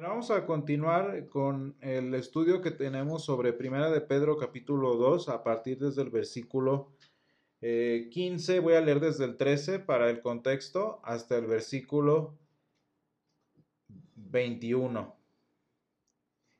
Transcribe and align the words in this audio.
Vamos 0.00 0.30
a 0.30 0.46
continuar 0.46 1.26
con 1.28 1.76
el 1.80 2.14
estudio 2.14 2.62
que 2.62 2.70
tenemos 2.70 3.24
sobre 3.24 3.52
Primera 3.52 3.90
de 3.90 4.00
Pedro 4.00 4.36
capítulo 4.36 4.94
2 4.94 5.28
a 5.28 5.42
partir 5.42 5.78
desde 5.78 6.02
el 6.02 6.10
versículo 6.10 6.92
15. 7.60 8.56
Eh, 8.56 8.60
Voy 8.60 8.74
a 8.74 8.80
leer 8.80 9.00
desde 9.00 9.24
el 9.24 9.36
13 9.36 9.80
para 9.80 10.08
el 10.08 10.20
contexto 10.20 11.00
hasta 11.02 11.36
el 11.36 11.46
versículo 11.46 12.38
21. 14.14 15.16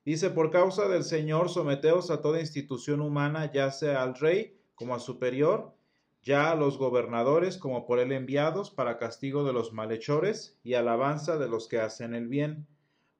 Dice, 0.04 0.30
por 0.30 0.50
causa 0.50 0.88
del 0.88 1.04
Señor, 1.04 1.48
someteos 1.48 2.10
a 2.10 2.20
toda 2.20 2.40
institución 2.40 3.00
humana, 3.00 3.52
ya 3.52 3.70
sea 3.70 4.02
al 4.02 4.16
rey 4.16 4.58
como 4.74 4.96
a 4.96 4.98
superior, 4.98 5.76
ya 6.22 6.50
a 6.50 6.56
los 6.56 6.76
gobernadores 6.76 7.56
como 7.56 7.86
por 7.86 8.00
él 8.00 8.10
enviados, 8.10 8.72
para 8.72 8.98
castigo 8.98 9.44
de 9.44 9.52
los 9.52 9.72
malhechores 9.72 10.58
y 10.64 10.74
alabanza 10.74 11.38
de 11.38 11.48
los 11.48 11.68
que 11.68 11.78
hacen 11.78 12.14
el 12.14 12.26
bien 12.26 12.66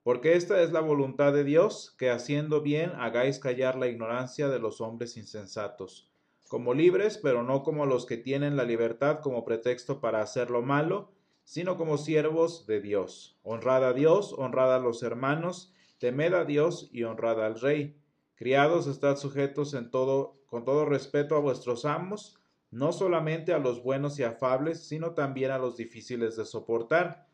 porque 0.09 0.37
esta 0.37 0.63
es 0.63 0.73
la 0.73 0.81
voluntad 0.81 1.35
de 1.35 1.45
Dios, 1.45 1.95
que 1.99 2.09
haciendo 2.09 2.63
bien 2.63 2.93
hagáis 2.97 3.39
callar 3.39 3.77
la 3.77 3.89
ignorancia 3.89 4.49
de 4.49 4.59
los 4.59 4.81
hombres 4.81 5.19
insensatos, 5.19 6.11
como 6.49 6.73
libres, 6.73 7.19
pero 7.19 7.43
no 7.43 7.63
como 7.63 7.85
los 7.85 8.07
que 8.07 8.17
tienen 8.17 8.57
la 8.57 8.65
libertad 8.65 9.21
como 9.21 9.45
pretexto 9.45 10.01
para 10.01 10.23
hacer 10.23 10.51
lo 10.51 10.63
malo, 10.63 11.13
sino 11.45 11.77
como 11.77 11.99
siervos 11.99 12.67
de 12.67 12.81
Dios. 12.81 13.39
Honrad 13.43 13.85
a 13.85 13.93
Dios, 13.93 14.35
honrad 14.39 14.77
a 14.77 14.79
los 14.79 15.03
hermanos, 15.03 15.75
temed 15.99 16.33
a 16.33 16.47
Dios 16.47 16.89
y 16.91 17.03
honrad 17.03 17.45
al 17.45 17.61
Rey. 17.61 18.01
Criados, 18.35 18.87
estad 18.87 19.19
sujetos 19.19 19.75
en 19.75 19.91
todo, 19.91 20.39
con 20.47 20.65
todo 20.65 20.87
respeto 20.87 21.37
a 21.37 21.41
vuestros 21.41 21.85
amos, 21.85 22.39
no 22.71 22.93
solamente 22.93 23.53
a 23.53 23.59
los 23.59 23.83
buenos 23.83 24.19
y 24.19 24.23
afables, 24.23 24.89
sino 24.89 25.13
también 25.13 25.51
a 25.51 25.59
los 25.59 25.77
difíciles 25.77 26.35
de 26.35 26.47
soportar 26.47 27.28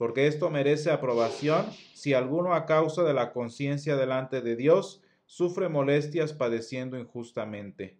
porque 0.00 0.26
esto 0.26 0.48
merece 0.48 0.90
aprobación 0.90 1.66
si 1.92 2.14
alguno 2.14 2.54
a 2.54 2.64
causa 2.64 3.02
de 3.02 3.12
la 3.12 3.34
conciencia 3.34 3.96
delante 3.96 4.40
de 4.40 4.56
Dios 4.56 5.02
sufre 5.26 5.68
molestias 5.68 6.32
padeciendo 6.32 6.98
injustamente. 6.98 7.98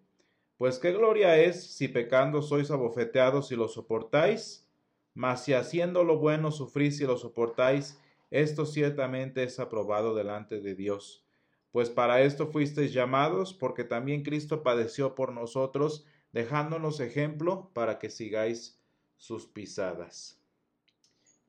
Pues 0.57 0.79
qué 0.79 0.93
gloria 0.93 1.37
es 1.37 1.63
si 1.63 1.89
pecando 1.89 2.41
sois 2.41 2.71
abofeteados 2.71 3.53
y 3.53 3.55
lo 3.55 3.69
soportáis, 3.69 4.67
mas 5.13 5.45
si 5.45 5.53
haciendo 5.53 6.03
lo 6.03 6.17
bueno 6.17 6.51
sufrís 6.53 6.99
y 7.03 7.05
lo 7.05 7.19
soportáis, 7.19 8.01
esto 8.31 8.65
ciertamente 8.65 9.43
es 9.43 9.61
aprobado 9.61 10.15
delante 10.15 10.63
de 10.63 10.75
Dios. 10.75 11.27
Pues 11.71 11.91
para 11.91 12.23
esto 12.23 12.47
fuisteis 12.47 12.95
llamados, 12.95 13.53
porque 13.53 13.85
también 13.85 14.23
Cristo 14.23 14.63
padeció 14.63 15.15
por 15.15 15.35
nosotros, 15.35 16.07
dejándonos 16.33 16.99
ejemplo 17.01 17.71
para 17.75 17.99
que 17.99 18.09
sigáis 18.09 18.81
sus 19.19 19.47
pisadas. 19.47 20.40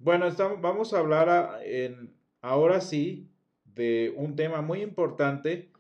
Bueno, 0.04 0.26
vamos 0.62 0.96
a 0.96 0.98
hablar 0.98 1.62
ahora 2.42 2.82
sí 2.82 3.30
de 3.66 4.12
un 4.18 4.36
tema 4.36 4.64
muy 4.64 4.82
importante, 4.82 5.72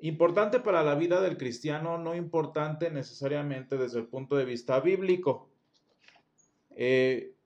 importante 0.00 0.58
para 0.58 0.82
la 0.82 0.96
vida 0.96 1.20
del 1.20 1.36
cristiano, 1.36 1.96
no 1.98 2.16
importante 2.16 2.90
necesariamente 2.90 3.76
desde 3.76 4.00
el 4.00 4.08
punto 4.08 4.34
de 4.34 4.46
vista 4.46 4.80
bíblico. 4.80 5.48
Eh, 6.70 7.36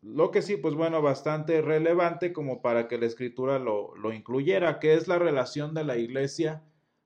lo 0.00 0.30
que 0.30 0.42
sí, 0.42 0.58
pues 0.58 0.76
bueno, 0.76 1.02
bastante 1.02 1.60
relevante 1.60 2.32
como 2.32 2.62
para 2.62 2.86
que 2.86 2.96
la 2.96 3.06
escritura 3.06 3.58
lo, 3.58 3.96
lo 3.96 4.12
incluyera, 4.12 4.78
que 4.78 4.94
es 4.94 5.08
la 5.08 5.18
relación 5.18 5.74
de 5.74 5.82
la 5.82 5.96
iglesia 5.96 6.62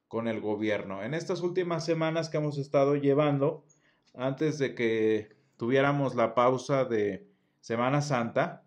con 0.09 0.29
el 0.29 0.43
gobierno. 0.43 1.03
En 1.03 1.15
estas 1.15 1.41
últimas 1.41 1.87
semanas 1.87 2.29
que 2.29 2.37
hemos 2.37 2.59
estado 2.59 2.97
llevando, 2.97 3.65
antes 4.13 4.59
de 4.59 4.75
que 4.75 5.31
tuviéramos 5.57 6.15
la 6.15 6.35
pausa 6.35 6.85
de 6.85 7.28
Semana 7.69 8.01
Santa, 8.01 8.65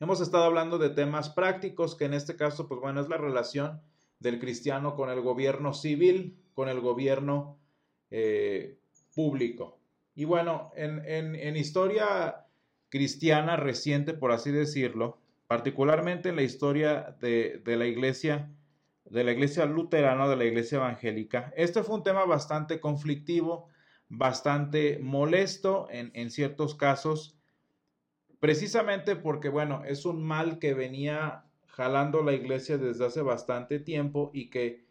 hemos 0.00 0.22
estado 0.22 0.44
hablando 0.44 0.78
de 0.78 0.88
temas 0.88 1.28
prácticos, 1.28 1.96
que 1.96 2.06
en 2.06 2.14
este 2.14 2.34
caso, 2.34 2.66
pues 2.66 2.80
bueno, 2.80 2.98
es 3.02 3.10
la 3.10 3.18
relación 3.18 3.82
del 4.20 4.38
cristiano 4.40 4.96
con 4.96 5.10
el 5.10 5.20
gobierno 5.20 5.74
civil, 5.74 6.42
con 6.54 6.70
el 6.70 6.80
gobierno 6.80 7.58
eh, 8.10 8.78
público. 9.14 9.78
Y 10.14 10.24
bueno, 10.24 10.72
en, 10.76 11.56
historia 11.58 12.46
cristiana 12.88 13.56
reciente, 13.56 14.14
por 14.14 14.32
así 14.32 14.50
decirlo, 14.50 15.18
particularmente 15.46 16.30
en 16.30 16.36
la 16.36 16.44
historia 16.44 17.18
de, 17.20 17.60
la 17.66 17.84
iglesia, 17.84 18.50
de 19.04 19.24
la 19.24 19.32
iglesia 19.32 19.66
luterana, 19.66 20.26
de 20.26 20.36
la 20.36 20.46
iglesia 20.46 20.76
evangélica, 20.76 21.52
este 21.54 21.82
fue 21.82 21.96
un 21.96 22.02
tema 22.02 22.24
bastante 22.24 22.80
conflictivo, 22.80 23.68
bastante 24.08 24.98
molesto 25.02 25.86
en, 25.90 26.10
en 26.14 26.30
ciertos 26.30 26.74
casos, 26.74 27.37
precisamente 28.40 29.16
porque, 29.16 29.48
bueno, 29.48 29.82
es 29.84 30.04
un 30.04 30.22
mal 30.22 30.58
que 30.58 30.74
venía 30.74 31.44
jalando 31.66 32.22
la 32.22 32.32
iglesia 32.32 32.76
desde 32.78 33.06
hace 33.06 33.22
bastante 33.22 33.78
tiempo 33.78 34.30
y 34.34 34.50
que, 34.50 34.84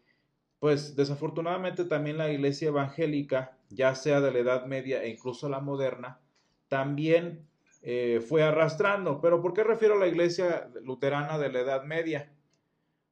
pues 0.58 0.96
desafortunadamente 0.96 1.84
también 1.84 2.18
la 2.18 2.30
iglesia 2.30 2.68
evangélica, 2.68 3.58
ya 3.68 3.94
sea 3.94 4.20
de 4.20 4.32
la 4.32 4.38
Edad 4.38 4.66
Media 4.66 5.02
e 5.02 5.10
incluso 5.10 5.48
la 5.48 5.60
moderna, 5.60 6.20
también 6.68 7.46
eh, 7.82 8.20
fue 8.26 8.42
arrastrando. 8.42 9.20
Pero 9.20 9.42
¿por 9.42 9.52
qué 9.52 9.64
refiero 9.64 9.94
a 9.94 9.98
la 9.98 10.06
iglesia 10.08 10.70
luterana 10.82 11.38
de 11.38 11.52
la 11.52 11.60
Edad 11.60 11.84
Media? 11.84 12.32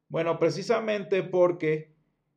Bueno, 0.09 0.39
precisamente 0.39 1.23
porque 1.23 1.93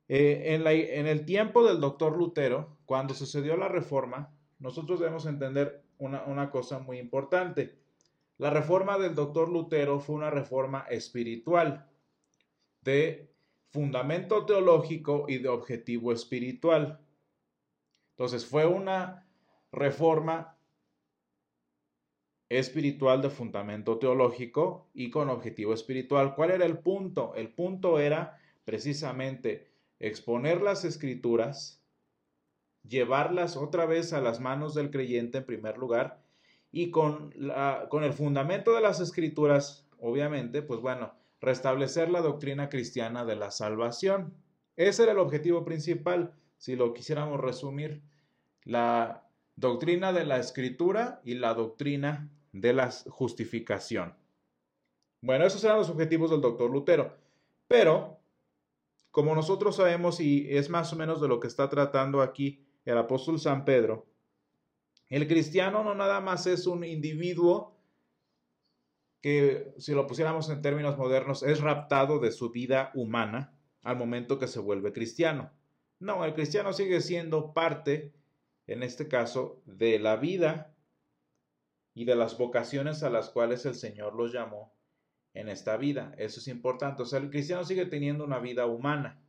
eh, 0.08 0.54
en, 0.54 0.66
en 0.66 1.06
el 1.06 1.24
tiempo 1.24 1.66
del 1.66 1.80
doctor 1.80 2.16
Lutero, 2.16 2.76
cuando 2.84 3.14
sucedió 3.14 3.56
la 3.56 3.68
reforma, 3.68 4.34
nosotros 4.58 5.00
debemos 5.00 5.24
entender 5.26 5.82
una, 5.98 6.24
una 6.24 6.50
cosa 6.50 6.78
muy 6.80 6.98
importante. 6.98 7.79
La 8.40 8.48
reforma 8.48 8.96
del 8.96 9.14
doctor 9.14 9.50
Lutero 9.50 10.00
fue 10.00 10.16
una 10.16 10.30
reforma 10.30 10.86
espiritual, 10.88 11.86
de 12.80 13.30
fundamento 13.70 14.46
teológico 14.46 15.26
y 15.28 15.36
de 15.36 15.50
objetivo 15.50 16.10
espiritual. 16.10 16.98
Entonces 18.12 18.46
fue 18.46 18.64
una 18.64 19.28
reforma 19.72 20.56
espiritual 22.48 23.20
de 23.20 23.28
fundamento 23.28 23.98
teológico 23.98 24.88
y 24.94 25.10
con 25.10 25.28
objetivo 25.28 25.74
espiritual. 25.74 26.34
¿Cuál 26.34 26.52
era 26.52 26.64
el 26.64 26.78
punto? 26.78 27.34
El 27.34 27.52
punto 27.52 27.98
era 27.98 28.40
precisamente 28.64 29.70
exponer 29.98 30.62
las 30.62 30.86
escrituras, 30.86 31.84
llevarlas 32.88 33.58
otra 33.58 33.84
vez 33.84 34.14
a 34.14 34.22
las 34.22 34.40
manos 34.40 34.72
del 34.72 34.90
creyente 34.90 35.36
en 35.36 35.44
primer 35.44 35.76
lugar 35.76 36.19
y 36.72 36.90
con, 36.90 37.32
la, 37.36 37.86
con 37.88 38.04
el 38.04 38.12
fundamento 38.12 38.74
de 38.74 38.80
las 38.80 39.00
escrituras, 39.00 39.86
obviamente, 39.98 40.62
pues 40.62 40.80
bueno, 40.80 41.12
restablecer 41.40 42.10
la 42.10 42.20
doctrina 42.20 42.68
cristiana 42.68 43.24
de 43.24 43.36
la 43.36 43.50
salvación. 43.50 44.34
Ese 44.76 45.02
era 45.02 45.12
el 45.12 45.18
objetivo 45.18 45.64
principal, 45.64 46.32
si 46.58 46.76
lo 46.76 46.92
quisiéramos 46.92 47.40
resumir, 47.40 48.02
la 48.64 49.26
doctrina 49.56 50.12
de 50.12 50.24
la 50.24 50.38
escritura 50.38 51.20
y 51.24 51.34
la 51.34 51.54
doctrina 51.54 52.30
de 52.52 52.72
la 52.72 52.90
justificación. 53.08 54.14
Bueno, 55.22 55.44
esos 55.44 55.62
eran 55.64 55.78
los 55.78 55.90
objetivos 55.90 56.30
del 56.30 56.40
doctor 56.40 56.70
Lutero. 56.70 57.16
Pero, 57.68 58.18
como 59.10 59.34
nosotros 59.34 59.76
sabemos, 59.76 60.20
y 60.20 60.46
es 60.50 60.70
más 60.70 60.92
o 60.92 60.96
menos 60.96 61.20
de 61.20 61.28
lo 61.28 61.40
que 61.40 61.46
está 61.46 61.68
tratando 61.68 62.22
aquí 62.22 62.64
el 62.84 62.96
apóstol 62.96 63.38
San 63.38 63.64
Pedro, 63.64 64.06
el 65.10 65.26
cristiano 65.26 65.82
no 65.82 65.94
nada 65.94 66.20
más 66.20 66.46
es 66.46 66.66
un 66.66 66.84
individuo 66.84 67.76
que, 69.20 69.74
si 69.76 69.92
lo 69.92 70.06
pusiéramos 70.06 70.48
en 70.48 70.62
términos 70.62 70.96
modernos, 70.96 71.42
es 71.42 71.60
raptado 71.60 72.20
de 72.20 72.32
su 72.32 72.50
vida 72.50 72.90
humana 72.94 73.54
al 73.82 73.96
momento 73.96 74.38
que 74.38 74.46
se 74.46 74.60
vuelve 74.60 74.92
cristiano. 74.92 75.50
No, 75.98 76.24
el 76.24 76.32
cristiano 76.32 76.72
sigue 76.72 77.00
siendo 77.00 77.52
parte, 77.52 78.14
en 78.66 78.82
este 78.82 79.08
caso, 79.08 79.60
de 79.66 79.98
la 79.98 80.16
vida 80.16 80.74
y 81.92 82.04
de 82.04 82.14
las 82.14 82.38
vocaciones 82.38 83.02
a 83.02 83.10
las 83.10 83.30
cuales 83.30 83.66
el 83.66 83.74
Señor 83.74 84.14
los 84.14 84.32
llamó 84.32 84.72
en 85.34 85.48
esta 85.48 85.76
vida. 85.76 86.14
Eso 86.18 86.40
es 86.40 86.48
importante. 86.48 87.02
O 87.02 87.06
sea, 87.06 87.18
el 87.18 87.30
cristiano 87.30 87.64
sigue 87.64 87.84
teniendo 87.86 88.24
una 88.24 88.38
vida 88.38 88.66
humana. 88.66 89.20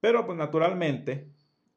Pero, 0.00 0.24
pues 0.26 0.38
naturalmente, 0.38 1.31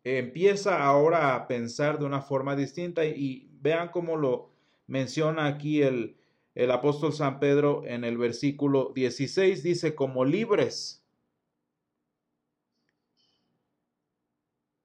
empieza 0.05 0.85
ahora 0.85 1.35
a 1.35 1.47
pensar 1.47 1.97
de 1.97 2.05
una 2.05 2.21
forma 2.21 2.55
distinta 2.55 3.03
y, 3.03 3.49
vean 3.65 3.89
cómo 3.89 4.15
lo 4.15 4.51
menciona 4.85 5.47
aquí 5.47 5.81
el, 5.81 6.17
el 6.53 6.69
apóstol 6.69 7.13
San 7.13 7.39
Pedro 7.39 7.81
en 7.83 8.03
el 8.03 8.15
versículo 8.15 8.91
16, 8.93 9.63
dice 9.63 9.95
como 9.95 10.23
libres, 10.23 11.03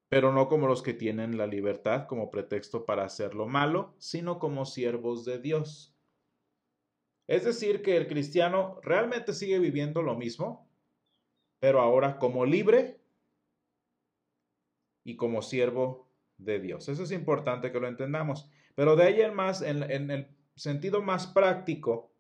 pero 0.09 0.33
no 0.33 0.49
como 0.49 0.67
los 0.67 0.81
que 0.81 0.95
tienen 0.95 1.37
la 1.37 1.47
libertad 1.47 2.07
como 2.07 2.31
pretexto 2.31 2.87
para 2.87 3.05
hacer 3.05 3.35
lo 3.35 3.47
malo, 3.47 3.95
sino 3.99 4.39
como 4.39 4.65
siervos 4.65 5.27
de 5.27 5.39
Dios. 5.39 5.95
Es 7.27 7.45
decir, 7.45 7.83
que 7.83 7.99
el 7.99 8.09
cristiano 8.09 8.81
realmente 8.83 9.35
sigue 9.35 9.59
viviendo 9.59 10.01
lo 10.01 10.17
mismo, 10.17 10.67
pero 11.59 11.83
ahora 11.83 12.19
como 12.19 12.47
libre 12.47 13.00
y 15.05 15.17
como 15.17 15.43
siervo 15.43 16.09
de 16.39 16.61
Dios. 16.61 16.89
Eso 16.89 17.03
es 17.03 17.13
importante 17.13 17.73
que 17.73 17.81
lo 17.81 17.89
entendamos. 17.89 18.49
Pero 18.75 18.97
de 18.97 19.05
ahí 19.05 19.21
en 19.21 19.35
más, 19.35 19.63
en, 19.63 20.11
el 20.11 20.29
sentido 20.55 21.03
más 21.03 21.27
práctico, 21.27 22.11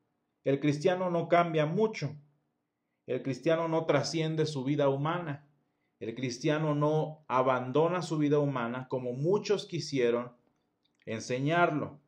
El 0.42 0.58
cristiano 0.58 1.10
no 1.10 1.28
cambia 1.28 1.66
mucho. 1.66 2.16
El 3.06 3.22
cristiano 3.22 3.68
no 3.68 3.84
trasciende 3.84 4.46
su 4.46 4.64
vida 4.64 4.88
humana. 4.88 5.46
El 5.98 6.14
cristiano 6.14 6.74
no 6.74 7.24
abandona 7.28 8.00
su 8.00 8.16
vida 8.16 8.38
humana 8.38 8.88
como 8.88 9.12
muchos 9.12 9.66
quisieron 9.66 10.32
enseñarlo. 11.04 12.00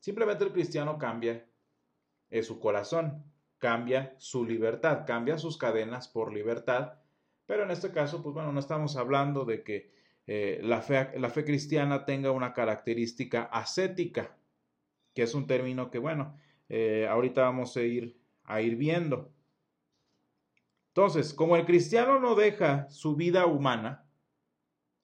Simplemente 0.00 0.44
el 0.44 0.52
cristiano 0.52 0.98
cambia 0.98 1.46
en 2.30 2.42
su 2.42 2.58
corazón, 2.58 3.22
cambia 3.62 4.16
su 4.18 4.44
libertad, 4.44 5.04
cambia 5.06 5.38
sus 5.38 5.56
cadenas 5.56 6.08
por 6.08 6.32
libertad. 6.32 6.94
Pero 7.46 7.62
en 7.62 7.70
este 7.70 7.92
caso, 7.92 8.20
pues 8.20 8.34
bueno, 8.34 8.50
no 8.50 8.58
estamos 8.58 8.96
hablando 8.96 9.44
de 9.44 9.62
que 9.62 9.92
eh, 10.26 10.58
la, 10.64 10.82
fe, 10.82 11.16
la 11.16 11.30
fe 11.30 11.44
cristiana 11.44 12.04
tenga 12.04 12.32
una 12.32 12.54
característica 12.54 13.44
ascética, 13.44 14.36
que 15.14 15.22
es 15.22 15.32
un 15.36 15.46
término 15.46 15.92
que, 15.92 16.00
bueno, 16.00 16.36
eh, 16.68 17.06
ahorita 17.08 17.42
vamos 17.42 17.76
a 17.76 17.82
ir, 17.82 18.18
a 18.42 18.60
ir 18.60 18.74
viendo. 18.74 19.32
Entonces, 20.88 21.32
como 21.32 21.54
el 21.54 21.64
cristiano 21.64 22.18
no 22.18 22.34
deja 22.34 22.90
su 22.90 23.14
vida 23.14 23.46
humana 23.46 24.08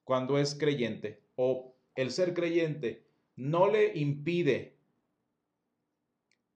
cuando 0.03 0.37
es 0.37 0.53
creyente, 0.53 1.23
o 1.35 1.77
el 1.95 2.11
ser 2.11 2.33
creyente 2.33 3.07
no 3.37 3.71
le 3.71 3.97
impide 3.97 4.75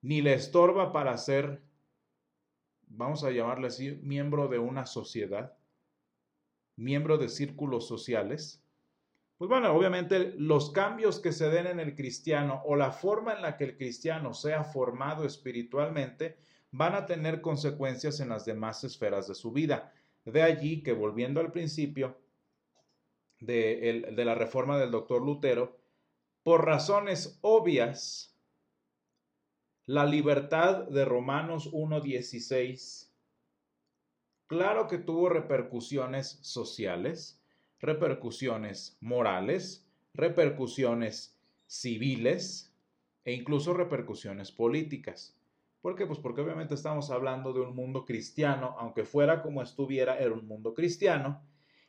ni 0.02 0.22
le 0.22 0.34
estorba 0.34 0.92
para 0.92 1.18
ser, 1.18 1.62
vamos 2.96 3.24
a 3.24 3.32
llamarle 3.32 3.68
así, 3.68 4.00
miembro 4.02 4.48
de 4.48 4.60
una 4.60 4.86
sociedad, 4.86 5.58
miembro 6.76 7.18
de 7.18 7.30
círculos 7.30 7.88
sociales, 7.88 8.64
pues 9.38 9.50
bueno, 9.50 9.74
obviamente 9.74 10.34
los 10.38 10.72
cambios 10.72 11.20
que 11.20 11.32
se 11.32 11.50
den 11.50 11.68
en 11.68 11.80
el 11.80 11.96
cristiano 11.96 12.62
o 12.66 12.76
la 12.76 12.92
forma 12.92 13.34
en 13.34 13.42
la 13.42 13.58
que 13.58 13.66
el 13.66 13.78
cristiano 13.78 14.34
sea 14.34 14.64
formado 14.64 15.26
espiritualmente, 15.26 16.38
van 16.72 16.96
a 16.96 17.06
tener 17.06 17.42
consecuencias 17.42 18.20
en 18.20 18.30
las 18.30 18.46
demás 18.46 18.84
esferas 18.84 19.28
de 19.28 19.36
su 19.36 19.52
vida. 19.52 19.94
De 20.26 20.42
allí 20.42 20.82
que, 20.82 20.94
volviendo 20.94 21.42
al 21.42 21.52
principio 21.52 22.18
de, 23.40 24.12
de 24.16 24.26
la 24.26 24.34
reforma 24.36 24.78
del 24.78 24.92
doctor 24.92 25.22
Lutero, 25.22 25.78
por 26.42 26.66
razones 26.66 27.38
obvias, 27.42 28.33
la 29.86 30.06
libertad 30.06 30.88
de 30.88 31.04
Romanos 31.04 31.72
1.16, 31.74 33.10
claro 34.48 34.88
que 34.88 34.98
tuvo 34.98 35.28
repercusiones 35.28 36.40
sociales, 36.42 37.42
repercusiones 37.80 38.98
morales, 39.02 39.86
repercusiones 40.14 41.38
civiles 41.68 42.74
e 43.26 43.34
incluso 43.34 43.74
repercusiones 43.74 44.54
políticas. 44.54 45.38
¿Por 45.82 45.98
qué? 45.98 46.06
Pues 46.06 46.20
porque 46.20 46.40
obviamente 46.40 46.76
estamos 46.76 47.10
hablando 47.10 47.52
de 47.52 47.60
un 47.60 47.76
mundo 47.76 48.06
cristiano, 48.06 48.78
aunque 48.80 49.04
fuera 49.04 49.42
como 49.42 49.62
estuviera, 49.62 50.18
era 50.18 50.32
un 50.32 50.48
mundo 50.48 50.74
cristiano, 50.74 51.42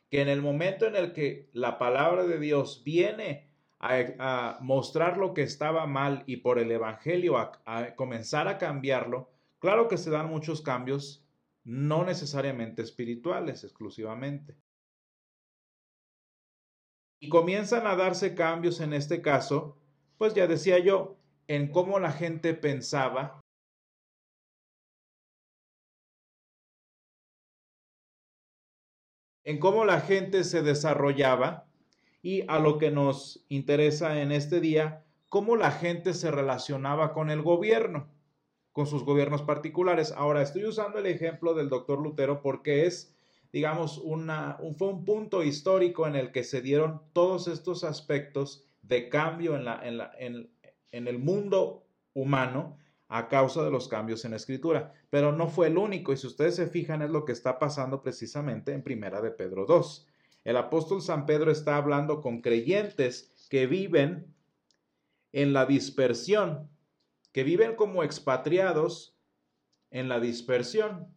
que 0.09 0.21
en 0.21 0.27
el 0.27 0.41
momento 0.41 0.85
en 0.85 0.97
el 0.97 1.13
que 1.13 1.49
la 1.53 1.77
palabra 1.77 2.25
de 2.25 2.39
Dios 2.39 2.83
viene 2.83 3.54
a, 3.79 4.57
mostrar 4.61 5.17
lo 5.17 5.33
que 5.33 5.43
estaba 5.43 5.85
mal 5.85 6.23
y 6.25 6.37
por 6.37 6.59
el 6.59 6.71
Evangelio 6.71 7.37
a, 7.37 7.95
comenzar 7.95 8.47
a 8.47 8.57
cambiarlo, 8.57 9.31
claro 9.59 9.87
que 9.87 9.97
se 9.97 10.09
dan 10.09 10.29
muchos 10.29 10.61
cambios, 10.61 11.25
no 11.63 12.03
necesariamente 12.03 12.81
espirituales 12.81 13.63
exclusivamente. 13.63 14.55
Y 17.19 17.29
comienzan 17.29 17.87
a 17.87 17.95
darse 17.95 18.35
cambios 18.35 18.79
en 18.81 18.93
este 18.93 19.21
caso, 19.21 19.77
pues 20.17 20.33
ya 20.33 20.47
decía 20.47 20.79
yo, 20.79 21.17
en 21.47 21.71
cómo 21.71 21.99
la 21.99 22.11
gente 22.11 22.53
pensaba 22.53 23.41
en 29.45 29.59
cómo 29.59 29.85
la 29.85 30.01
gente 30.01 30.43
se 30.43 30.63
desarrollaba 30.63 31.67
y 32.25 32.43
a 32.47 32.57
lo 32.57 32.79
que 32.79 32.89
nos 32.89 33.45
interesa 33.49 34.19
en 34.19 34.31
este 34.31 34.59
día, 34.59 35.05
cómo 35.29 35.55
la 35.55 35.69
gente 35.69 36.15
se 36.15 36.31
relacionaba 36.31 37.13
con 37.13 37.29
el 37.29 37.43
gobierno, 37.43 38.07
con 38.71 38.87
sus 38.87 39.03
gobiernos 39.03 39.43
particulares. 39.43 40.11
Ahora, 40.11 40.41
estoy 40.41 40.65
usando 40.65 40.97
el 40.97 41.05
ejemplo 41.05 41.53
del 41.53 41.69
doctor 41.69 42.01
Lutero 42.01 42.41
porque 42.41 42.87
es, 42.87 43.15
digamos, 43.53 43.99
una, 43.99 44.57
un, 44.59 44.75
fue 44.75 44.87
un 44.87 45.05
punto 45.05 45.43
histórico 45.43 46.07
en 46.07 46.15
el 46.15 46.31
que 46.31 46.43
se 46.43 46.63
dieron 46.63 47.03
todos 47.13 47.47
estos 47.47 47.83
aspectos 47.83 48.65
de 48.81 49.07
cambio 49.07 49.55
en, 49.55 49.63
la, 49.63 49.87
en, 49.87 49.99
la, 49.99 50.11
en, 50.17 50.49
en 50.93 51.07
el 51.07 51.19
mundo 51.19 51.85
humano 52.15 52.79
a 53.07 53.27
causa 53.27 53.63
de 53.63 53.69
los 53.69 53.87
cambios 53.87 54.25
en 54.25 54.31
la 54.31 54.37
escritura. 54.37 54.93
Pero 55.11 55.31
no 55.31 55.47
fue 55.47 55.67
el 55.67 55.77
único, 55.77 56.11
y 56.11 56.17
si 56.17 56.25
ustedes 56.25 56.55
se 56.55 56.65
fijan 56.65 57.03
es 57.03 57.11
lo 57.11 57.23
que 57.23 57.33
está 57.33 57.59
pasando 57.59 58.01
precisamente 58.01 58.73
en 58.73 58.81
Primera 58.81 59.21
de 59.21 59.29
Pedro 59.29 59.67
2. 59.67 60.07
El 60.45 60.57
apóstol 60.57 61.01
San 61.01 61.25
Pedro 61.25 61.51
está 61.51 61.75
hablando 61.75 62.21
con 62.21 62.41
creyentes 62.41 63.33
que 63.49 63.65
viven 63.65 64.33
en 65.33 65.53
la 65.53 65.65
dispersión, 65.65 66.69
que 67.33 67.43
viven 67.43 67.75
como 67.75 68.03
expatriados 68.03 69.17
en 69.89 70.07
la 70.07 70.19
dispersión. 70.19 71.07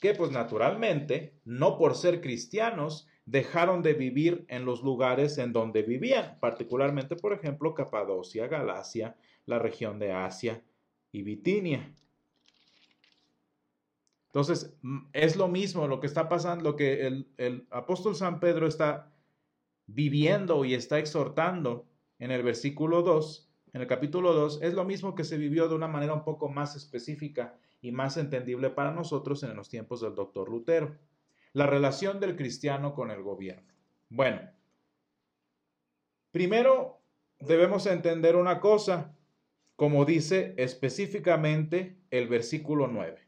Que 0.00 0.14
pues 0.14 0.30
naturalmente, 0.30 1.40
no 1.44 1.78
por 1.78 1.96
ser 1.96 2.20
cristianos, 2.20 3.08
dejaron 3.24 3.82
de 3.82 3.94
vivir 3.94 4.44
en 4.48 4.66
los 4.66 4.82
lugares 4.82 5.38
en 5.38 5.54
donde 5.54 5.82
vivían, 5.82 6.38
particularmente, 6.40 7.16
por 7.16 7.32
ejemplo, 7.32 7.74
Capadocia, 7.74 8.46
Galacia, 8.48 9.16
la 9.46 9.58
región 9.58 9.98
de 9.98 10.12
Asia 10.12 10.62
y 11.10 11.22
Bitinia. 11.22 11.94
Entonces, 14.28 14.76
mm, 14.82 15.06
es 15.12 15.36
lo 15.36 15.48
mismo 15.48 15.88
lo 15.88 16.00
que 16.00 16.06
está 16.06 16.28
pasando, 16.28 16.64
lo 16.64 16.76
que 16.76 17.06
el, 17.06 17.28
el, 17.38 17.66
apóstol 17.70 18.14
San 18.14 18.40
Pedro 18.40 18.66
está 18.66 19.10
viviendo 19.86 20.64
y 20.64 20.74
está 20.74 20.98
exhortando 20.98 21.86
en 22.18 22.30
el 22.30 22.42
versículo 22.42 23.02
2, 23.02 23.48
en 23.72 23.80
el 23.80 23.86
capítulo 23.86 24.34
2, 24.34 24.60
es 24.62 24.74
lo 24.74 24.84
mismo 24.84 25.14
que 25.14 25.24
se 25.24 25.38
vivió 25.38 25.68
de 25.68 25.74
una 25.74 25.88
manera 25.88 26.12
un 26.14 26.24
poco 26.24 26.48
más 26.48 26.76
específica 26.76 27.58
y 27.80 27.92
más 27.92 28.16
entendible 28.16 28.70
para 28.70 28.92
nosotros 28.92 29.42
en 29.42 29.54
los 29.56 29.68
tiempos 29.68 30.00
del 30.00 30.14
doctor 30.14 30.50
Lutero. 30.50 30.96
La 31.52 31.66
relación 31.66 32.20
del 32.20 32.36
cristiano 32.36 32.94
con 32.94 33.10
el 33.10 33.22
gobierno. 33.22 33.72
Bueno, 34.10 34.40
primero 36.32 37.00
debemos 37.40 37.86
entender 37.86 38.36
una 38.36 38.60
cosa, 38.60 39.14
como 39.76 40.04
dice 40.04 40.54
específicamente 40.58 41.96
el 42.10 42.28
versículo 42.28 42.88
9. 42.88 43.27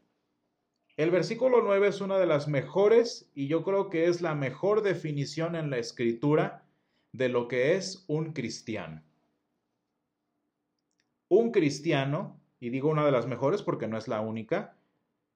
El 1.01 1.09
versículo 1.09 1.63
9 1.63 1.87
es 1.87 1.99
una 1.99 2.19
de 2.19 2.27
las 2.27 2.47
mejores 2.47 3.27
y 3.33 3.47
yo 3.47 3.63
creo 3.63 3.89
que 3.89 4.05
es 4.05 4.21
la 4.21 4.35
mejor 4.35 4.83
definición 4.83 5.55
en 5.55 5.71
la 5.71 5.79
escritura 5.79 6.63
de 7.11 7.27
lo 7.27 7.47
que 7.47 7.75
es 7.75 8.05
un 8.07 8.33
cristiano. 8.33 9.01
Un 11.27 11.49
cristiano, 11.51 12.39
y 12.59 12.69
digo 12.69 12.91
una 12.91 13.03
de 13.03 13.11
las 13.11 13.25
mejores 13.25 13.63
porque 13.63 13.87
no 13.87 13.97
es 13.97 14.07
la 14.07 14.21
única, 14.21 14.77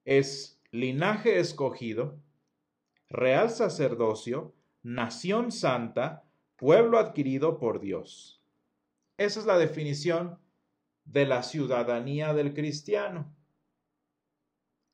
es 0.04 0.62
linaje 0.70 1.40
escogido, 1.40 2.16
real 3.08 3.50
sacerdocio, 3.50 4.54
nación 4.84 5.50
santa, 5.50 6.22
pueblo 6.54 6.96
adquirido 6.96 7.58
por 7.58 7.80
Dios. 7.80 8.40
Esa 9.18 9.40
es 9.40 9.46
la 9.46 9.58
definición 9.58 10.38
de 11.04 11.26
la 11.26 11.42
ciudadanía 11.42 12.34
del 12.34 12.54
cristiano. 12.54 13.35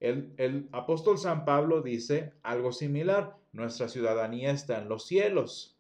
El, 0.03 0.69
apóstol 0.73 1.17
San 1.17 1.45
Pablo 1.45 1.81
dice 1.81 2.33
algo 2.43 2.73
similar, 2.73 3.37
nuestra 3.53 3.89
ciudadanía 3.89 4.51
está 4.51 4.79
en 4.79 4.89
los 4.89 5.07
cielos. 5.07 5.79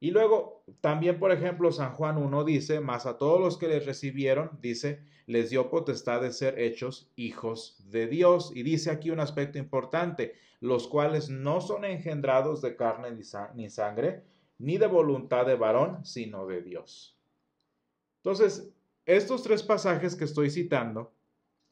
Y 0.00 0.10
luego, 0.10 0.64
también, 0.80 1.20
por 1.20 1.30
ejemplo, 1.30 1.70
San 1.70 1.92
Juan 1.92 2.18
1 2.18 2.42
dice, 2.42 2.80
más 2.80 3.06
a 3.06 3.16
todos 3.16 3.40
los 3.40 3.58
que 3.58 3.68
les 3.68 3.86
recibieron, 3.86 4.58
dice, 4.60 5.04
les 5.26 5.50
dio 5.50 5.70
potestad 5.70 6.20
de 6.20 6.32
ser 6.32 6.58
hechos 6.58 7.08
hijos 7.14 7.76
de 7.92 8.08
Dios. 8.08 8.50
Y 8.52 8.64
dice 8.64 8.90
aquí 8.90 9.12
un 9.12 9.20
aspecto 9.20 9.58
importante, 9.58 10.34
los 10.58 10.88
cuales 10.88 11.30
no 11.30 11.60
son 11.60 11.84
engendrados 11.84 12.60
de 12.60 12.74
carne 12.74 13.12
ni 13.54 13.70
sangre, 13.70 14.24
ni 14.58 14.78
de 14.78 14.88
voluntad 14.88 15.46
de 15.46 15.54
varón, 15.54 16.04
sino 16.04 16.44
de 16.44 16.60
Dios. 16.60 17.16
Entonces, 18.16 18.68
estos 19.04 19.44
tres 19.44 19.62
pasajes 19.62 20.16
que 20.16 20.24
estoy 20.24 20.50
citando 20.50 21.12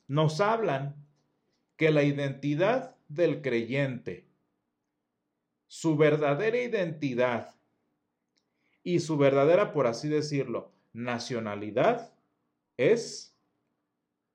nos 0.07 0.41
hablan 0.41 1.04
que 1.77 1.91
la 1.91 2.03
identidad 2.03 2.97
del 3.09 3.43
creyente, 3.43 4.27
su 5.67 5.97
verdadera 5.97 6.59
identidad 6.59 7.55
y 8.83 9.01
su 9.01 9.17
verdadera, 9.17 9.73
por 9.73 9.87
así 9.87 10.09
decirlo, 10.09 10.73
nacionalidad 10.93 12.13
es 12.77 13.37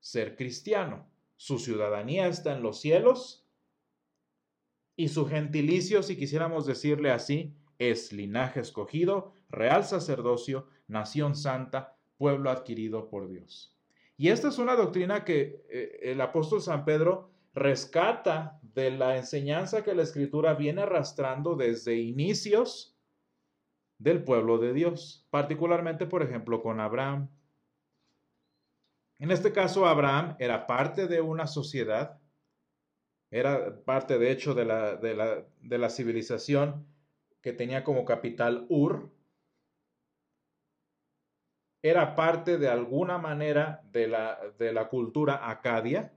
ser 0.00 0.36
cristiano. 0.36 1.06
Su 1.36 1.58
ciudadanía 1.58 2.26
está 2.26 2.54
en 2.54 2.62
los 2.62 2.80
cielos 2.80 3.46
y 4.96 5.08
su 5.08 5.26
gentilicio, 5.26 6.02
si 6.02 6.16
quisiéramos 6.16 6.66
decirle 6.66 7.10
así, 7.10 7.54
es 7.78 8.12
linaje 8.12 8.60
escogido, 8.60 9.32
real 9.48 9.84
sacerdocio, 9.84 10.66
nación 10.88 11.34
santa, 11.34 11.96
pueblo 12.18 12.50
adquirido 12.50 13.08
por 13.08 13.28
Dios. 13.28 13.79
Y 14.20 14.28
esta 14.28 14.48
es 14.48 14.58
una 14.58 14.76
doctrina 14.76 15.24
que 15.24 15.64
eh, 15.70 15.98
el 16.02 16.20
apóstol 16.20 16.60
San 16.60 16.84
Pedro 16.84 17.30
rescata 17.54 18.60
de 18.60 18.90
la 18.90 19.16
enseñanza 19.16 19.82
que 19.82 19.94
la 19.94 20.02
escritura 20.02 20.52
viene 20.52 20.82
arrastrando 20.82 21.56
desde 21.56 21.96
inicios 21.96 22.94
del 23.96 24.22
pueblo 24.22 24.58
de 24.58 24.74
Dios, 24.74 25.26
particularmente, 25.30 26.04
por 26.04 26.22
ejemplo, 26.22 26.60
con 26.62 26.80
Abraham. 26.80 27.30
En 29.18 29.30
este 29.30 29.52
caso, 29.52 29.86
Abraham 29.86 30.36
era 30.38 30.66
parte 30.66 31.06
de 31.06 31.22
una 31.22 31.46
sociedad, 31.46 32.20
era 33.30 33.82
parte, 33.86 34.18
de 34.18 34.32
hecho, 34.32 34.52
de 34.52 34.66
la, 34.66 34.96
de 34.96 35.14
la, 35.14 35.46
de 35.62 35.78
la 35.78 35.88
civilización 35.88 36.86
que 37.40 37.54
tenía 37.54 37.84
como 37.84 38.04
capital 38.04 38.66
Ur, 38.68 39.10
era 41.82 42.14
parte 42.14 42.58
de 42.58 42.68
alguna 42.68 43.18
manera 43.18 43.82
de 43.90 44.08
la, 44.08 44.38
de 44.58 44.72
la 44.72 44.88
cultura 44.88 45.48
acadia. 45.50 46.12